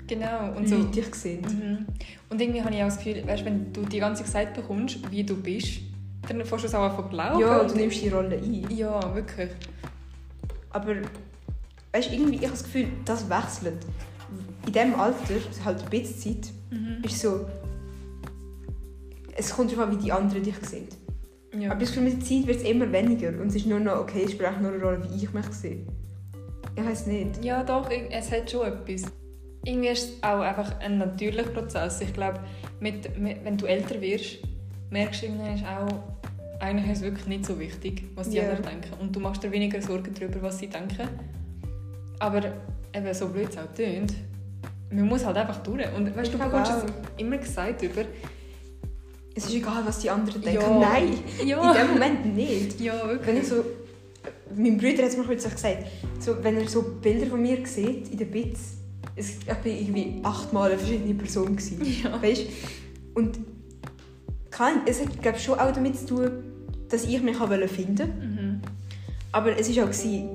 genau. 0.08 0.54
Und 0.56 0.70
so, 0.70 0.76
Leute 0.76 1.02
dich 1.02 1.16
sehen? 1.16 1.42
Mhm. 1.42 1.86
Und 2.30 2.40
irgendwie 2.40 2.62
habe 2.62 2.74
ich 2.76 2.82
auch 2.82 2.86
das 2.86 2.98
Gefühl, 2.98 3.26
weißt, 3.26 3.46
wenn 3.46 3.74
du 3.74 3.82
die 3.82 4.00
ganze 4.00 4.24
Zeit 4.26 4.54
bekommst, 4.54 5.00
wie 5.12 5.24
du 5.24 5.36
bist, 5.36 5.80
dann 6.28 6.44
fängst 6.46 6.64
du 6.64 6.68
es 6.68 6.76
auch 6.76 6.84
einfach 6.84 7.10
glauben. 7.10 7.40
Ja, 7.40 7.60
Und- 7.62 7.72
du 7.72 7.76
nimmst 7.76 8.02
die 8.02 8.10
Rolle 8.10 8.38
ein. 8.38 8.68
ja, 8.76 9.16
wirklich. 9.16 9.50
Aber 10.72 10.96
weißt, 11.92 12.12
irgendwie, 12.12 12.36
ich 12.36 12.42
habe 12.44 12.52
das 12.52 12.64
Gefühl, 12.64 12.88
das 13.06 13.30
wechselt. 13.30 13.86
In 14.66 14.74
diesem 14.74 14.96
Alter, 15.00 15.34
also 15.34 15.66
halt 15.66 15.84
ein 15.84 15.90
bisschen 15.90 16.42
Zeit, 16.42 16.52
Mhm. 16.72 17.04
ist 17.04 17.20
so... 17.20 17.46
Es 19.36 19.52
kommt 19.56 19.72
darauf 19.72 19.88
an, 19.88 19.98
wie 20.00 20.04
die 20.04 20.12
anderen 20.12 20.44
dich 20.44 20.56
sehen. 20.62 20.88
Ja. 21.58 21.72
Aber 21.72 21.80
das 21.80 21.90
Gefühl, 21.90 22.04
mit 22.04 22.14
der 22.14 22.22
Zeit 22.28 22.48
wird 22.48 22.58
es 22.58 22.64
immer 22.64 22.92
weniger. 22.92 23.30
Und 23.30 23.48
es 23.48 23.56
ist 23.56 23.66
nur 23.68 23.80
noch, 23.80 23.98
okay, 24.00 24.24
ich 24.26 24.32
spiele 24.32 24.50
eigentlich 24.50 24.62
nur 24.62 24.72
eine 24.74 24.84
Rolle, 24.84 25.04
wie 25.10 25.24
ich 25.24 25.34
mich 25.34 25.46
sehe. 25.52 25.86
Ich 26.76 26.84
weiß 26.84 27.08
nicht. 27.08 27.44
Ja, 27.44 27.64
doch, 27.64 27.90
es 27.90 28.32
hat 28.32 28.50
schon 28.50 28.66
etwas. 28.68 29.12
Irgendwie 29.66 29.90
ist 29.90 30.04
es 30.10 30.24
auch 30.24 30.40
einfach 30.42 30.80
ein 30.80 30.98
natürlicher 30.98 31.50
Prozess. 31.50 32.02
Ich 32.02 32.14
glaube, 32.14 32.40
mit, 32.80 33.18
mit, 33.20 33.44
wenn 33.46 33.58
du 33.58 33.66
älter 33.66 34.00
wirst, 34.02 34.40
merkst 34.94 35.24
du 35.24 35.26
ist 35.28 35.66
auch, 35.66 36.62
eigentlich 36.62 36.92
ist 36.92 36.98
es 37.00 37.04
wirklich 37.04 37.28
nicht 37.28 37.46
so 37.46 37.60
wichtig, 37.60 38.04
was 38.16 38.30
die 38.30 38.38
Ja. 38.38 38.44
anderen 38.44 38.64
denken. 38.64 38.94
Und 39.02 39.14
du 39.16 39.20
machst 39.20 39.44
dir 39.44 39.52
weniger 39.52 39.82
Sorgen 39.82 40.14
darüber, 40.18 40.42
was 40.44 40.60
sie 40.60 40.68
denken. 40.68 41.10
Aber 42.20 42.42
eben, 42.94 43.14
so 43.14 43.28
blöd 43.28 43.50
es 43.50 43.58
auch 43.58 43.74
tönt, 43.76 44.14
man 44.92 45.08
muss 45.08 45.26
halt 45.26 45.36
einfach 45.38 45.58
durch. 45.64 45.86
Und 45.96 46.16
weißt, 46.16 46.34
du 46.34 46.38
bekommst 46.38 46.72
es 46.72 46.84
immer 47.18 47.38
gesagt 47.38 47.82
über... 47.82 48.04
Es 49.36 49.46
ist 49.46 49.56
egal, 49.56 49.82
was 49.84 49.98
die 50.00 50.12
anderen 50.12 50.40
denken. 50.44 50.62
Ja. 50.62 50.80
Nein, 50.80 51.14
in 51.42 51.48
Ja, 51.48 51.74
dem 51.74 51.88
Moment 51.94 52.36
nicht. 52.36 52.80
ja 52.80 52.94
wirklich. 53.08 53.28
Wenn 53.28 53.38
ich 53.38 53.48
so... 53.48 53.66
Mein 54.56 54.78
Bruder 54.78 55.00
hat 55.02 55.10
es 55.10 55.18
mir 55.18 55.28
heute 55.28 55.50
gesagt, 55.50 55.86
so, 56.20 56.36
wenn 56.44 56.56
er 56.58 56.68
so 56.70 56.84
Bilder 57.02 57.26
von 57.26 57.42
mir 57.42 57.66
sieht, 57.66 58.10
in 58.12 58.18
den 58.20 58.30
Bits, 58.30 58.76
es, 59.16 59.38
ich 59.40 59.54
bin 59.64 59.76
irgendwie 59.76 60.20
achtmal 60.22 60.70
eine 60.70 60.78
verschiedene 60.80 61.16
Person 61.16 61.56
gewesen. 61.56 61.82
Ja. 62.04 62.22
Weißt? 62.22 62.44
Und 63.16 63.40
kann, 64.54 64.82
es 64.86 65.02
hat 65.02 65.22
glaub, 65.22 65.38
schon 65.38 65.60
auch 65.60 65.72
damit 65.72 65.98
zu 66.00 66.06
tun, 66.06 66.32
dass 66.90 67.04
ich 67.06 67.22
mich 67.22 67.40
wollte 67.40 67.68
finden 67.68 68.10
Mhm. 68.20 68.62
Aber 69.32 69.58
es 69.58 69.76
war 69.76 69.84
auch, 69.86 69.88
gewesen, 69.90 70.30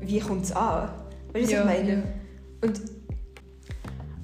wie 0.00 0.20
kommt 0.20 0.44
es 0.44 0.52
an? 0.52 0.88
Weißt 1.32 1.34
du, 1.34 1.42
was 1.42 1.50
Ja, 1.50 1.60
ich 1.60 1.64
meine? 1.66 1.92
ja. 1.92 2.02
Und, 2.62 2.80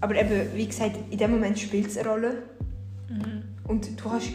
aber 0.00 0.14
eben, 0.14 0.54
wie 0.54 0.66
gesagt, 0.66 0.96
in 1.10 1.18
dem 1.18 1.32
Moment 1.32 1.58
spielt 1.58 1.88
es 1.88 1.98
eine 1.98 2.08
Rolle. 2.08 2.42
Mhm. 3.08 3.42
Und 3.68 4.00
du 4.02 4.10
hast 4.10 4.30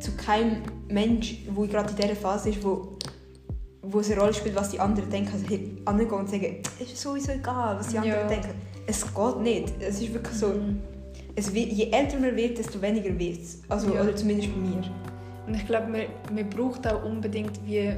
zu 0.00 0.12
keinem 0.16 0.58
Mensch, 0.88 1.36
der 1.46 1.66
gerade 1.66 1.90
in 1.90 1.96
dieser 1.96 2.14
Phase 2.16 2.50
ist, 2.50 2.62
wo, 2.64 2.96
wo 3.82 4.00
es 4.00 4.10
eine 4.10 4.20
Rolle 4.20 4.32
spielt, 4.34 4.54
was 4.54 4.70
die 4.70 4.78
anderen 4.80 5.10
denken, 5.10 5.32
also 5.34 5.46
angehen 5.84 6.12
und 6.12 6.30
sagen, 6.30 6.62
es 6.80 6.92
ist 6.92 7.00
sowieso 7.00 7.32
egal, 7.32 7.76
was 7.78 7.88
die 7.88 7.98
anderen 7.98 8.20
Ja. 8.22 8.28
denken. 8.28 8.50
Es 8.86 9.02
geht 9.14 9.40
nicht. 9.40 9.72
Es 9.80 10.00
ist 10.00 10.12
wirklich 10.14 10.36
so, 10.38 10.48
Mhm. 10.48 10.78
Es 11.36 11.52
je 11.52 11.90
älter 11.90 12.18
man 12.18 12.36
wird, 12.36 12.58
desto 12.58 12.80
weniger 12.80 13.18
wird 13.18 13.40
es. 13.40 13.62
Also, 13.68 13.92
Ja. 13.94 14.02
Oder 14.02 14.14
zumindest 14.14 14.50
bei 14.54 14.60
mir. 14.60 14.82
Und 15.46 15.54
ich 15.54 15.66
glaube, 15.66 15.88
man, 15.88 16.02
man 16.34 16.48
braucht 16.50 16.86
auch 16.86 17.04
unbedingt 17.04 17.58
wie 17.66 17.92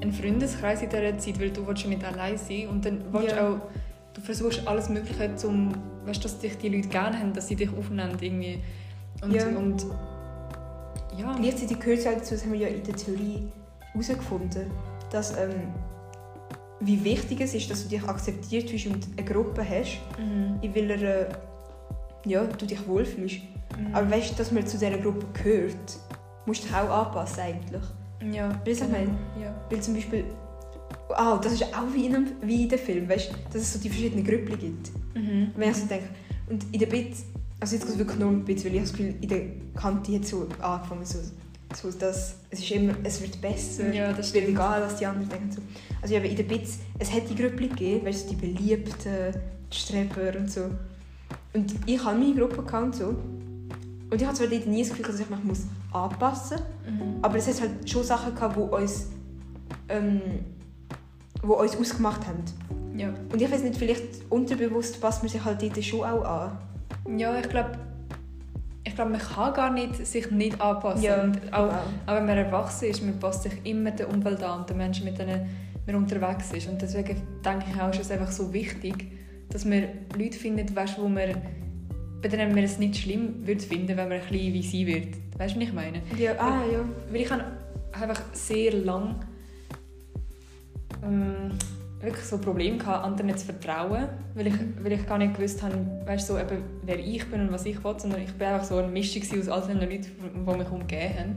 einen 0.00 0.12
Freundeskreis 0.12 0.82
in 0.82 0.88
dieser 0.88 1.18
Zeit, 1.18 1.40
weil 1.40 1.50
du 1.50 1.66
willst 1.66 1.86
nicht 1.86 2.02
allein 2.04 2.36
sein 2.38 2.68
und 2.68 2.84
dann 2.84 3.04
willst 3.12 3.36
Ja. 3.36 3.48
auch, 3.50 3.58
du 4.14 4.20
versuchst 4.20 4.66
alles 4.66 4.88
Mögliche, 4.88 5.30
um, 5.46 5.72
weißt, 6.06 6.24
dass 6.24 6.38
dich 6.38 6.56
die 6.58 6.68
Leute 6.70 6.88
gerne 6.88 7.18
haben, 7.18 7.32
dass 7.34 7.48
sie 7.48 7.56
dich 7.56 7.68
aufnehmen 7.76 8.16
irgendwie. 8.20 8.58
Und, 9.22 9.34
Ja. 9.34 9.46
und 9.48 9.86
ja. 11.18 11.36
Gleichzeitig 11.38 11.78
gehört 11.78 11.98
es 11.98 12.06
auch 12.06 12.14
dazu, 12.14 12.34
das 12.34 12.44
haben 12.44 12.52
wir 12.52 12.60
ja 12.60 12.68
in 12.68 12.82
der 12.82 12.96
Theorie 12.96 13.48
herausgefunden, 13.92 14.70
dass 15.10 15.32
ähm, 15.36 15.50
wie 16.80 17.04
wichtig 17.04 17.40
es 17.42 17.54
ist, 17.54 17.70
dass 17.70 17.82
du 17.82 17.90
dich 17.90 18.02
akzeptiert 18.02 18.70
fühlst 18.70 18.86
und 18.86 19.06
eine 19.16 19.26
Gruppe 19.28 19.62
hast, 19.68 19.98
Mhm. 20.18 20.58
in 20.62 20.74
welcher 20.74 21.26
ja, 22.24 22.44
du 22.44 22.66
dich 22.66 22.86
wohlfühlst. 22.86 23.38
Mhm. 23.78 23.94
Aber 23.94 24.10
weißt 24.10 24.32
du, 24.32 24.34
dass 24.36 24.52
man 24.52 24.66
zu 24.66 24.78
dieser 24.78 24.98
Gruppe 24.98 25.26
gehört, 25.32 25.98
musst 26.46 26.64
du 26.64 26.68
dich 26.68 26.76
auch 26.76 27.06
anpassen 27.06 27.40
eigentlich. 27.40 27.82
ja. 28.32 28.48
Weißt 28.64 28.66
du, 28.66 28.70
was 28.70 28.80
ich 28.80 28.88
meine? 28.90 29.18
Ja. 29.40 29.54
Weil 29.70 29.80
zum 29.80 29.94
Beispiel, 29.94 30.24
ah, 31.10 31.38
das 31.42 31.52
ist 31.52 31.64
auch 31.64 31.92
wie 31.94 32.06
in, 32.06 32.16
einem, 32.16 32.26
wie 32.42 32.64
in 32.64 32.68
dem 32.68 32.78
Film, 32.78 33.08
weißt 33.08 33.30
du, 33.30 33.34
dass 33.52 33.62
es 33.62 33.72
so 33.74 33.78
die 33.78 33.88
verschiedenen 33.88 34.24
Gruppen 34.24 34.58
gibt. 34.58 34.90
Mhm. 35.14 35.50
Wenn 35.56 35.70
ich 35.70 35.76
so 35.76 35.86
denke, 35.86 36.08
und 36.48 36.64
in 36.72 36.78
der 36.80 36.86
Bit, 36.86 37.14
also 37.60 37.74
jetzt 37.76 37.84
geht 37.84 37.92
es 37.92 37.98
wirklich 37.98 38.18
nur 38.18 38.28
um 38.28 38.44
Bit, 38.44 38.64
weil 38.64 38.72
ich 38.72 38.80
habe 38.80 38.88
das 38.88 38.92
Gefühl, 38.92 39.14
in 39.20 39.28
der 39.28 39.40
Kante 39.80 40.14
hat 40.16 40.26
so 40.26 40.48
angefangen, 40.60 41.04
so, 41.04 41.18
so 41.74 41.90
dass 41.96 42.36
es 42.50 42.60
ist 42.60 42.70
immer, 42.72 42.94
es 43.04 43.20
wird 43.22 43.40
besser, 43.40 43.92
Ja, 43.94 44.12
das 44.12 44.28
es 44.28 44.34
wird 44.34 44.48
egal, 44.48 44.82
was 44.82 44.96
die 44.96 45.06
anderen 45.06 45.28
denken. 45.28 45.52
So. 45.52 45.60
Also 46.02 46.14
eben 46.14 46.24
in 46.24 46.36
der 46.36 46.42
Bits, 46.42 46.78
es 46.98 47.12
hat 47.12 47.28
die 47.30 47.36
Gruppe 47.36 47.68
gegeben, 47.68 48.06
weißt 48.06 48.24
du, 48.24 48.34
die 48.34 48.46
Beliebten, 48.46 49.34
die 49.72 49.76
Streber 49.76 50.38
und 50.38 50.50
so. 50.50 50.62
Und 51.52 51.74
ich 51.86 52.02
habe 52.04 52.18
meine 52.18 52.34
Gruppe 52.34 52.62
gehabt 52.62 52.84
und 52.84 52.94
so. 52.94 53.06
Und 53.08 54.20
ich 54.20 54.24
habe 54.24 54.36
zwar 54.36 54.46
dort 54.48 54.66
nie 54.66 54.80
das 54.80 54.90
Gefühl, 54.90 55.06
dass 55.06 55.20
ich 55.20 55.30
mich 55.30 55.44
muss 55.44 55.66
anpassen 55.92 56.58
muss, 56.58 56.66
Mhm. 56.92 57.18
aber 57.22 57.36
es 57.36 57.46
hat 57.48 57.60
halt 57.60 57.88
schon 57.90 58.02
Sachen 58.04 58.34
gehabt, 58.34 58.56
die 58.56 58.60
uns, 58.60 59.06
ähm, 59.88 60.20
wo 61.42 61.54
uns 61.54 61.76
ausgemacht 61.76 62.26
haben. 62.26 62.42
Ja. 62.96 63.08
Und 63.32 63.40
ich 63.40 63.50
weiß 63.50 63.62
nicht, 63.62 63.76
vielleicht 63.76 64.02
unterbewusst 64.30 65.00
passt 65.00 65.22
man 65.22 65.30
sich 65.30 65.44
halt 65.44 65.62
dort 65.62 65.84
schon 65.84 66.00
auch 66.04 66.24
an. 66.24 67.18
ja, 67.18 67.36
ich 67.38 67.48
glaube, 67.48 67.70
ich 68.84 68.94
glaube, 68.94 69.10
man 69.12 69.20
kann 69.20 69.54
gar 69.54 69.72
nicht 69.72 70.04
sich 70.06 70.30
nicht 70.30 70.60
anpassen. 70.60 71.02
Ja, 71.02 71.22
Und 71.22 71.52
auch, 71.52 71.68
wow. 71.68 71.74
auch 72.06 72.14
wenn 72.14 72.26
man 72.26 72.36
erwachsen 72.38 72.86
ist, 72.88 73.02
man 73.04 73.18
passt 73.18 73.42
sich 73.44 73.52
immer 73.64 73.90
der 73.92 74.08
Umwelt 74.08 74.42
an 74.42 74.60
und 74.60 74.70
den 74.70 74.76
Menschen, 74.76 75.04
mit 75.04 75.18
denen 75.18 75.46
man 75.86 75.96
unterwegs 75.96 76.52
ist. 76.52 76.68
Und 76.68 76.80
deswegen 76.82 77.20
denke 77.44 77.64
ich 77.72 77.80
auch, 77.80 77.90
ist 77.90 78.00
es 78.00 78.10
einfach 78.10 78.30
so 78.32 78.52
wichtig, 78.52 79.12
dass 79.52 79.64
man 79.64 79.84
Leute 80.16 80.38
findet, 80.38 80.74
weißt, 80.74 80.98
wo 80.98 81.08
man, 81.08 81.34
bei 82.22 82.28
denen 82.28 82.54
man 82.54 82.64
es 82.64 82.78
nicht 82.78 82.96
schlimm 82.96 83.46
würde 83.46 83.60
finden, 83.60 83.88
wenn 83.88 84.08
man 84.08 84.12
ein 84.12 84.20
bisschen 84.20 84.54
wie 84.54 84.62
sie 84.62 84.86
wird. 84.86 85.14
Weißt 85.38 85.54
du, 85.54 85.60
was 85.60 85.68
ich 85.68 85.72
meine? 85.72 86.02
Ja, 86.18 86.32
ah, 86.38 86.62
ja. 86.70 86.84
Weil 87.10 87.20
ich 87.20 87.30
habe 87.30 87.44
einfach 87.92 88.22
sehr 88.32 88.72
lang 88.72 89.16
ähm, 91.02 91.52
wirklich 92.00 92.24
so 92.24 92.38
Probleme 92.38 92.78
gehabt, 92.78 93.04
anderen 93.04 93.36
zu 93.36 93.46
vertrauen, 93.46 94.08
weil 94.34 94.46
ich, 94.46 94.54
weil 94.82 94.92
ich 94.92 95.06
gar 95.06 95.18
nicht 95.18 95.34
gewusst 95.34 95.62
habe, 95.62 95.74
weißt, 96.06 96.26
so 96.26 96.38
eben, 96.38 96.62
wer 96.84 96.98
ich 96.98 97.28
bin 97.28 97.40
und 97.40 97.52
was 97.52 97.66
ich 97.66 97.82
will, 97.82 97.94
sondern 97.98 98.22
ich 98.22 98.32
bin 98.32 98.48
einfach 98.48 98.66
so 98.66 98.76
eine 98.76 98.88
Mischung 98.88 99.22
aus 99.38 99.48
all 99.48 99.62
den 99.62 99.80
Leuten, 99.80 100.06
die 100.34 100.56
mich 100.56 100.70
umgeben 100.70 101.18
haben. 101.18 101.34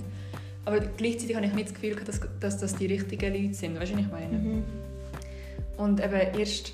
Aber 0.66 0.80
gleichzeitig 0.80 1.36
habe 1.36 1.46
ich 1.46 1.54
nicht 1.54 1.70
das 1.70 1.74
Gefühl, 1.74 1.96
dass, 2.06 2.22
dass 2.40 2.58
das 2.58 2.76
die 2.76 2.86
richtigen 2.86 3.34
Leute 3.34 3.54
sind, 3.54 3.80
weißt 3.80 3.92
du, 3.92 3.96
was 3.96 4.06
ich 4.06 4.12
meine? 4.12 4.38
Mhm. 4.38 4.64
Und 5.78 6.04
eben 6.04 6.40
erst 6.40 6.74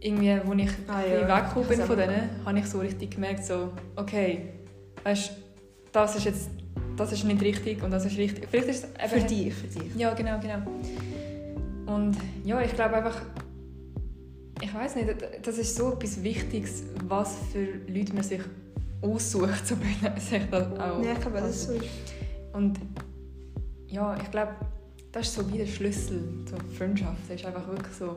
irgendwie, 0.00 0.30
als 0.30 0.44
ich 0.44 0.70
Ah, 0.88 1.02
ja. 1.02 1.28
weggekommen 1.36 1.68
bin 1.68 1.80
von 1.80 1.96
denen, 1.96 2.30
habe 2.44 2.58
ich 2.58 2.66
so 2.66 2.78
richtig 2.80 3.12
gemerkt, 3.12 3.44
so, 3.44 3.72
okay, 3.96 4.50
weißt, 5.04 5.32
das 5.92 6.16
ist 6.16 6.24
jetzt 6.24 6.50
das 6.96 7.12
ist 7.12 7.24
nicht 7.24 7.42
richtig 7.42 7.82
und 7.82 7.90
das 7.90 8.06
ist 8.06 8.16
richtig. 8.16 8.48
Vielleicht 8.50 8.68
ist 8.68 8.86
es 8.98 9.10
Für 9.12 9.20
dich, 9.20 9.54
für 9.54 9.66
dich. 9.66 9.94
Ja, 9.96 10.14
genau, 10.14 10.38
genau. 10.40 10.62
Und 11.86 12.16
ja, 12.44 12.60
ich 12.62 12.72
glaube 12.74 12.96
einfach, 12.96 13.20
ich 14.60 14.74
weiß 14.74 14.96
nicht, 14.96 15.08
das 15.42 15.58
ist 15.58 15.76
so 15.76 15.92
etwas 15.92 16.22
Wichtiges, 16.22 16.84
was 17.06 17.36
für 17.52 17.66
Leute 17.86 18.14
man 18.14 18.22
sich 18.22 18.40
aussucht, 19.02 19.66
so 19.66 19.76
sich 20.18 20.42
das 20.50 20.66
auch. 20.78 21.02
Ja, 21.02 21.12
ich 21.12 21.20
glaube, 21.20 21.38
das 21.38 21.50
ist 21.50 21.68
so. 21.68 21.74
Und 22.54 22.78
ja, 23.88 24.16
ich 24.20 24.30
glaube, 24.30 24.52
das 25.12 25.28
ist 25.28 25.34
so 25.34 25.52
wie 25.52 25.58
der 25.58 25.66
Schlüssel 25.66 26.44
zur 26.46 26.58
Freundschaft. 26.76 27.18
Das 27.28 27.36
ist 27.36 27.46
einfach 27.46 27.66
wirklich 27.68 27.94
so. 27.94 28.16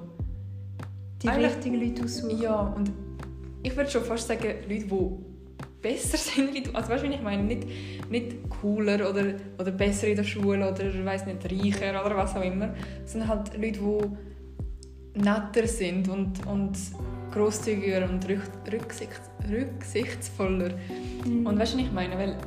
Die 1.22 1.28
Eigentlich- 1.30 1.52
richtigen 1.52 1.82
Leute 1.82 2.04
aussuchen. 2.04 2.42
Ja, 2.42 2.60
und 2.62 2.92
ich 3.64 3.76
würde 3.76 3.90
schon 3.90 4.04
fast 4.04 4.28
sagen, 4.28 4.44
Leute, 4.70 4.86
die 4.86 5.10
besser 5.82 6.18
sind 6.18 6.54
wie 6.54 6.62
du. 6.62 6.72
Also 6.74 6.90
weißt 6.90 7.04
du, 7.04 7.08
ich 7.10 7.22
meine? 7.22 7.44
Nicht, 7.44 7.68
nicht 8.10 8.50
cooler 8.50 9.10
oder, 9.10 9.26
oder 9.58 9.72
besser 9.72 10.08
in 10.08 10.16
der 10.16 10.24
Schule 10.24 10.72
oder 10.72 11.06
weiß 11.06 11.26
nicht, 11.26 11.46
reicher 11.46 12.06
oder 12.06 12.16
was 12.16 12.36
auch 12.36 12.42
immer. 12.44 12.74
Sondern 13.06 13.30
halt 13.30 13.54
Leute, 13.56 13.80
die 15.16 15.20
netter 15.22 15.68
sind 15.68 16.08
und, 16.08 16.46
und 16.48 16.78
grosszügiger 17.32 18.10
und 18.10 18.28
rück, 18.30 18.42
rücksicht, 18.72 19.22
rücksichtsvoller. 19.50 20.70
Mhm. 21.26 21.46
Und 21.46 21.60
weißt 21.60 21.74
du, 21.74 21.78
was 21.80 21.86
ich 21.86 21.92
meine? 21.92 22.18
Weil, 22.18 22.38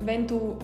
wenn 0.00 0.26
du. 0.26 0.56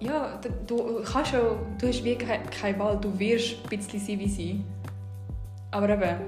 Ja, 0.00 0.36
d- 0.38 0.50
du 0.66 1.02
kannst 1.04 1.32
ja. 1.32 1.40
Du 1.78 1.86
hast 1.88 2.04
wie 2.04 2.16
keine, 2.16 2.44
keine 2.46 2.78
Wahl, 2.78 2.98
du 3.00 3.16
wirst 3.18 3.56
ein 3.64 3.68
bisschen 3.78 4.00
sein 4.00 4.18
wie 4.18 4.28
sie. 4.28 4.60
Aber 5.74 5.88
eben, 5.88 6.20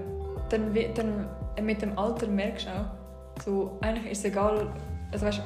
dann, 0.49 0.75
dann 0.95 1.65
mit 1.65 1.81
dem 1.81 1.97
Alter 1.97 2.27
merkst 2.27 2.67
du 2.67 2.71
auch, 2.71 3.43
so, 3.45 3.79
eigentlich 3.81 4.11
ist 4.11 4.19
es 4.19 4.25
egal. 4.25 4.67
Also 5.13 5.27
weißt, 5.27 5.41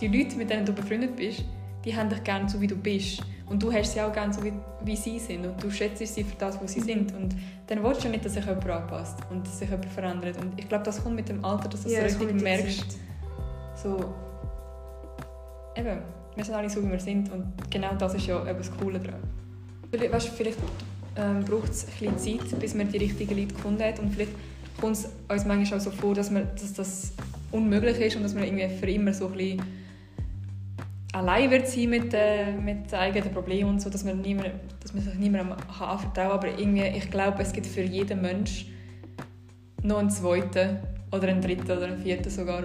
die 0.00 0.08
Leute, 0.08 0.36
mit 0.36 0.48
denen 0.48 0.64
du 0.64 0.72
befreundet 0.72 1.14
bist, 1.14 1.44
die 1.84 1.94
haben 1.94 2.08
dich 2.08 2.24
gerne 2.24 2.48
so, 2.48 2.58
wie 2.58 2.66
du 2.66 2.76
bist. 2.76 3.22
Und 3.50 3.62
du 3.62 3.70
hast 3.70 3.92
sie 3.92 4.00
auch 4.00 4.12
gerne 4.12 4.32
so, 4.32 4.42
wie, 4.42 4.52
wie 4.82 4.96
sie 4.96 5.18
sind. 5.18 5.44
Und 5.44 5.62
du 5.62 5.70
schätzt 5.70 5.98
sie 6.06 6.24
für 6.24 6.36
das, 6.36 6.58
was 6.62 6.72
sie 6.72 6.80
sind. 6.80 7.14
Und 7.14 7.36
dann 7.66 7.84
willst 7.84 8.02
du 8.02 8.08
nicht, 8.08 8.24
dass 8.24 8.32
sich 8.32 8.46
jemand 8.46 8.66
anpasst 8.66 9.18
und 9.30 9.46
dass 9.46 9.58
sich 9.58 9.68
jemand 9.68 9.90
verändert. 9.90 10.38
Und 10.40 10.58
ich 10.58 10.66
glaube, 10.66 10.84
das 10.84 11.02
kommt 11.02 11.16
mit 11.16 11.28
dem 11.28 11.44
Alter, 11.44 11.68
dass 11.68 11.82
du 11.82 11.90
Ja, 11.90 12.04
das 12.04 12.18
richtig 12.18 12.40
merkst. 12.40 12.78
Zeit. 12.78 13.00
So, 13.74 14.14
eben, 15.76 15.98
wir 16.34 16.44
sind 16.44 16.54
alle 16.54 16.70
so, 16.70 16.82
wie 16.82 16.90
wir 16.90 17.00
sind 17.00 17.30
und 17.30 17.52
genau 17.70 17.94
das 17.98 18.14
ist 18.14 18.26
ja 18.26 18.40
eben 18.48 18.58
das 18.58 18.70
Coole 18.74 18.98
daran. 18.98 19.20
Vielleicht, 19.90 20.12
weißt, 20.12 20.28
du, 20.28 20.32
vielleicht 20.32 20.58
ähm, 21.18 21.44
braucht 21.44 21.70
es 21.70 21.86
ein 21.86 22.14
bisschen 22.14 22.40
Zeit, 22.40 22.60
bis 22.60 22.74
man 22.74 22.90
die 22.90 22.98
richtigen 22.98 23.36
Leute 23.36 23.54
gefunden 23.54 23.82
hat 23.82 23.98
und 23.98 24.14
vielleicht 24.14 24.32
kommt 24.80 24.96
es 24.96 25.08
uns 25.28 25.44
manchmal 25.44 25.80
auch 25.80 25.82
so 25.82 25.90
vor, 25.90 26.14
dass, 26.14 26.30
man, 26.30 26.48
dass 26.54 26.72
das 26.72 27.12
unmöglich 27.50 27.98
ist 27.98 28.16
und 28.16 28.22
dass 28.22 28.34
man 28.34 28.44
irgendwie 28.44 28.68
für 28.68 28.90
immer 28.90 29.12
so 29.12 29.26
ein 29.26 29.32
bisschen 29.32 29.62
allein 31.12 31.50
wird 31.50 31.68
sein 31.68 31.90
mit, 31.90 32.14
äh, 32.14 32.52
mit 32.52 32.92
eigenen 32.94 33.32
Problemen 33.32 33.70
und 33.70 33.82
so, 33.82 33.90
dass 33.90 34.04
man, 34.04 34.20
niemand, 34.20 34.50
dass 34.80 34.94
man 34.94 35.02
sich 35.02 35.14
niemandem 35.14 35.52
anvertrauen 35.52 36.12
kann. 36.14 36.30
Aber 36.30 36.58
irgendwie, 36.58 36.86
ich 36.96 37.10
glaube, 37.10 37.42
es 37.42 37.52
gibt 37.52 37.66
für 37.66 37.82
jeden 37.82 38.22
Mensch 38.22 38.66
noch 39.82 39.98
einen 39.98 40.10
zweiten 40.10 40.78
oder 41.10 41.28
einen 41.28 41.40
dritten 41.40 41.70
oder 41.70 41.86
einen 41.86 41.98
vierten 41.98 42.30
sogar. 42.30 42.62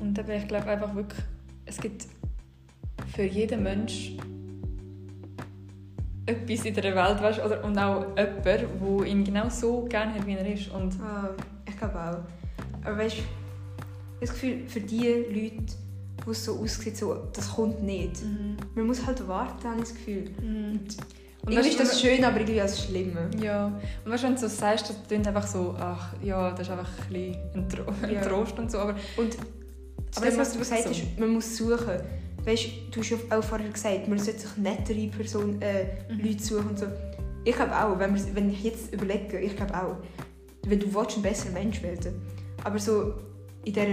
Und 0.00 0.18
eben, 0.18 0.30
ich 0.30 0.48
glaube 0.48 0.66
einfach 0.66 0.94
wirklich, 0.94 1.22
es 1.66 1.78
gibt 1.78 2.06
für 3.14 3.24
jeden 3.24 3.62
Mensch 3.62 4.12
etwas 6.28 6.64
in 6.64 6.74
der 6.74 6.84
Welt, 6.84 7.22
weißt, 7.22 7.44
oder, 7.44 7.64
und 7.64 7.78
auch 7.78 8.06
jemand, 8.16 8.46
der 8.46 9.06
ihn 9.06 9.24
genau 9.24 9.48
so 9.48 9.84
gerne 9.88 10.14
hat, 10.14 10.26
wie 10.26 10.34
er 10.34 10.52
ist. 10.52 10.70
Und 10.70 10.94
Ah, 11.00 11.30
ich 11.66 11.76
glaube 11.76 11.94
auch. 11.94 12.86
Aber 12.86 12.98
weißt 12.98 13.16
das 14.20 14.30
Gefühl, 14.30 14.62
für 14.66 14.80
die 14.80 15.06
Leute, 15.30 15.72
wo 16.24 16.32
es 16.32 16.44
so 16.44 16.58
aussieht, 16.58 16.96
so, 16.96 17.14
das 17.32 17.52
kommt 17.54 17.82
nicht. 17.82 18.20
Man 18.74 18.86
muss 18.86 19.06
halt 19.06 19.26
warten, 19.28 19.64
habe 19.68 19.80
ich 19.80 19.88
das 19.88 19.94
Gefühl. 19.94 20.30
Und 20.40 21.52
Irgendwie 21.52 21.68
ist 21.70 21.80
das 21.80 22.00
schön, 22.00 22.24
aber 22.24 22.40
irgendwie 22.40 22.60
auch 22.60 22.66
das 22.66 22.84
Schlimme. 22.84 23.30
Ja, 23.40 23.66
und 24.04 24.12
weißt, 24.12 24.24
wenn 24.24 24.34
du 24.34 24.40
so 24.40 24.48
sagst, 24.48 24.90
das 24.90 24.96
klingt 25.06 25.26
einfach 25.26 25.46
so, 25.46 25.74
ach 25.78 26.12
ja, 26.22 26.50
das 26.50 26.62
ist 26.62 26.70
einfach 26.70 26.90
ein, 27.10 27.36
ein, 27.54 27.68
Tro 27.68 27.84
ein 28.02 28.12
Ja. 28.12 28.20
Trost 28.28 28.58
und 28.58 28.70
so, 28.70 28.78
aber 28.78 28.96
Und 29.16 29.36
Aber 30.16 30.26
das, 30.26 30.36
was 30.36 30.52
du 30.52 30.58
gesagt 30.58 30.86
hast, 30.86 31.18
man 31.18 31.28
muss 31.28 31.56
suchen. 31.56 32.00
Weißt 32.48 32.64
du, 32.90 33.00
hast 33.00 33.10
ja 33.10 33.16
auch 33.38 33.44
vorher 33.44 33.68
gesagt, 33.68 34.08
man 34.08 34.18
sollte 34.18 34.40
sich 34.40 34.56
nettere 34.56 35.06
Person, 35.08 35.60
äh, 35.60 35.84
Mhm. 36.10 36.20
Leute 36.24 36.42
suchen 36.42 36.68
und 36.70 36.78
so. 36.78 36.86
Ich 37.44 37.54
glaube 37.54 37.72
auch, 37.76 37.98
wenn, 37.98 38.14
wir, 38.14 38.22
wenn 38.34 38.50
ich 38.50 38.64
jetzt 38.64 38.92
überlege, 38.92 39.38
ich 39.38 39.54
glaube 39.54 39.74
auch, 39.74 39.96
wenn 40.66 40.80
du 40.80 40.92
willst, 40.94 41.16
ein 41.16 41.22
besserer 41.22 41.52
Mensch 41.52 41.82
werden 41.82 42.14
aber 42.64 42.78
so 42.78 43.14
in 43.64 43.72
dieser 43.72 43.86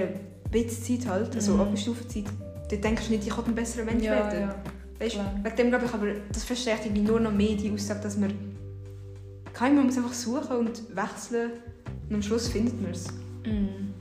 Witzzeit 0.51 1.05
halt, 1.07 1.35
also 1.35 1.53
Mhm. 1.53 1.61
Oberstufenzeit, 1.61 2.25
dann 2.69 2.81
denkst 2.81 3.05
du 3.07 3.11
nicht, 3.13 3.27
ich 3.27 3.33
kann 3.35 3.45
ein 3.45 3.55
besserer 3.55 3.85
Mensch 3.85 4.03
ja, 4.03 4.11
werden. 4.11 4.39
ja. 4.41 4.55
Weißt, 4.99 5.13
Klar. 5.15 5.33
wegen 5.43 5.55
dem 5.55 5.69
glaube 5.69 5.85
ich, 5.85 5.93
aber 5.93 6.07
das 6.31 6.43
verstärkt 6.43 6.85
irgendwie 6.85 7.03
nur 7.03 7.19
noch 7.19 7.31
mehr 7.31 7.55
die 7.55 7.71
Aussage, 7.71 7.99
dass 8.01 8.17
man 8.17 8.33
kein 9.53 9.75
man 9.75 9.85
muss 9.85 9.97
einfach 9.97 10.13
suchen 10.13 10.57
und 10.57 10.95
wechseln 10.95 11.51
und 12.09 12.15
am 12.15 12.21
Schluss 12.21 12.47
findet 12.47 12.81
man 12.81 12.91
es. 12.91 13.07
Mhm. 13.45 13.93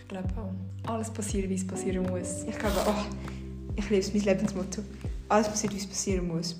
Ich 0.00 0.08
glaube 0.08 0.28
auch. 0.36 0.90
Alles 0.92 1.10
passiert, 1.10 1.48
wie 1.48 1.54
es 1.54 1.66
passieren 1.66 2.04
muss. 2.10 2.44
Ich 2.46 2.58
glaube, 2.58 2.76
oh, 2.86 2.92
ich 3.76 3.90
liebe 3.90 4.10
mein 4.12 4.22
Lebensmotto. 4.22 4.82
Alles 5.28 5.48
passiert, 5.48 5.72
wie 5.72 5.78
es 5.78 5.86
passieren 5.86 6.28
muss. 6.28 6.56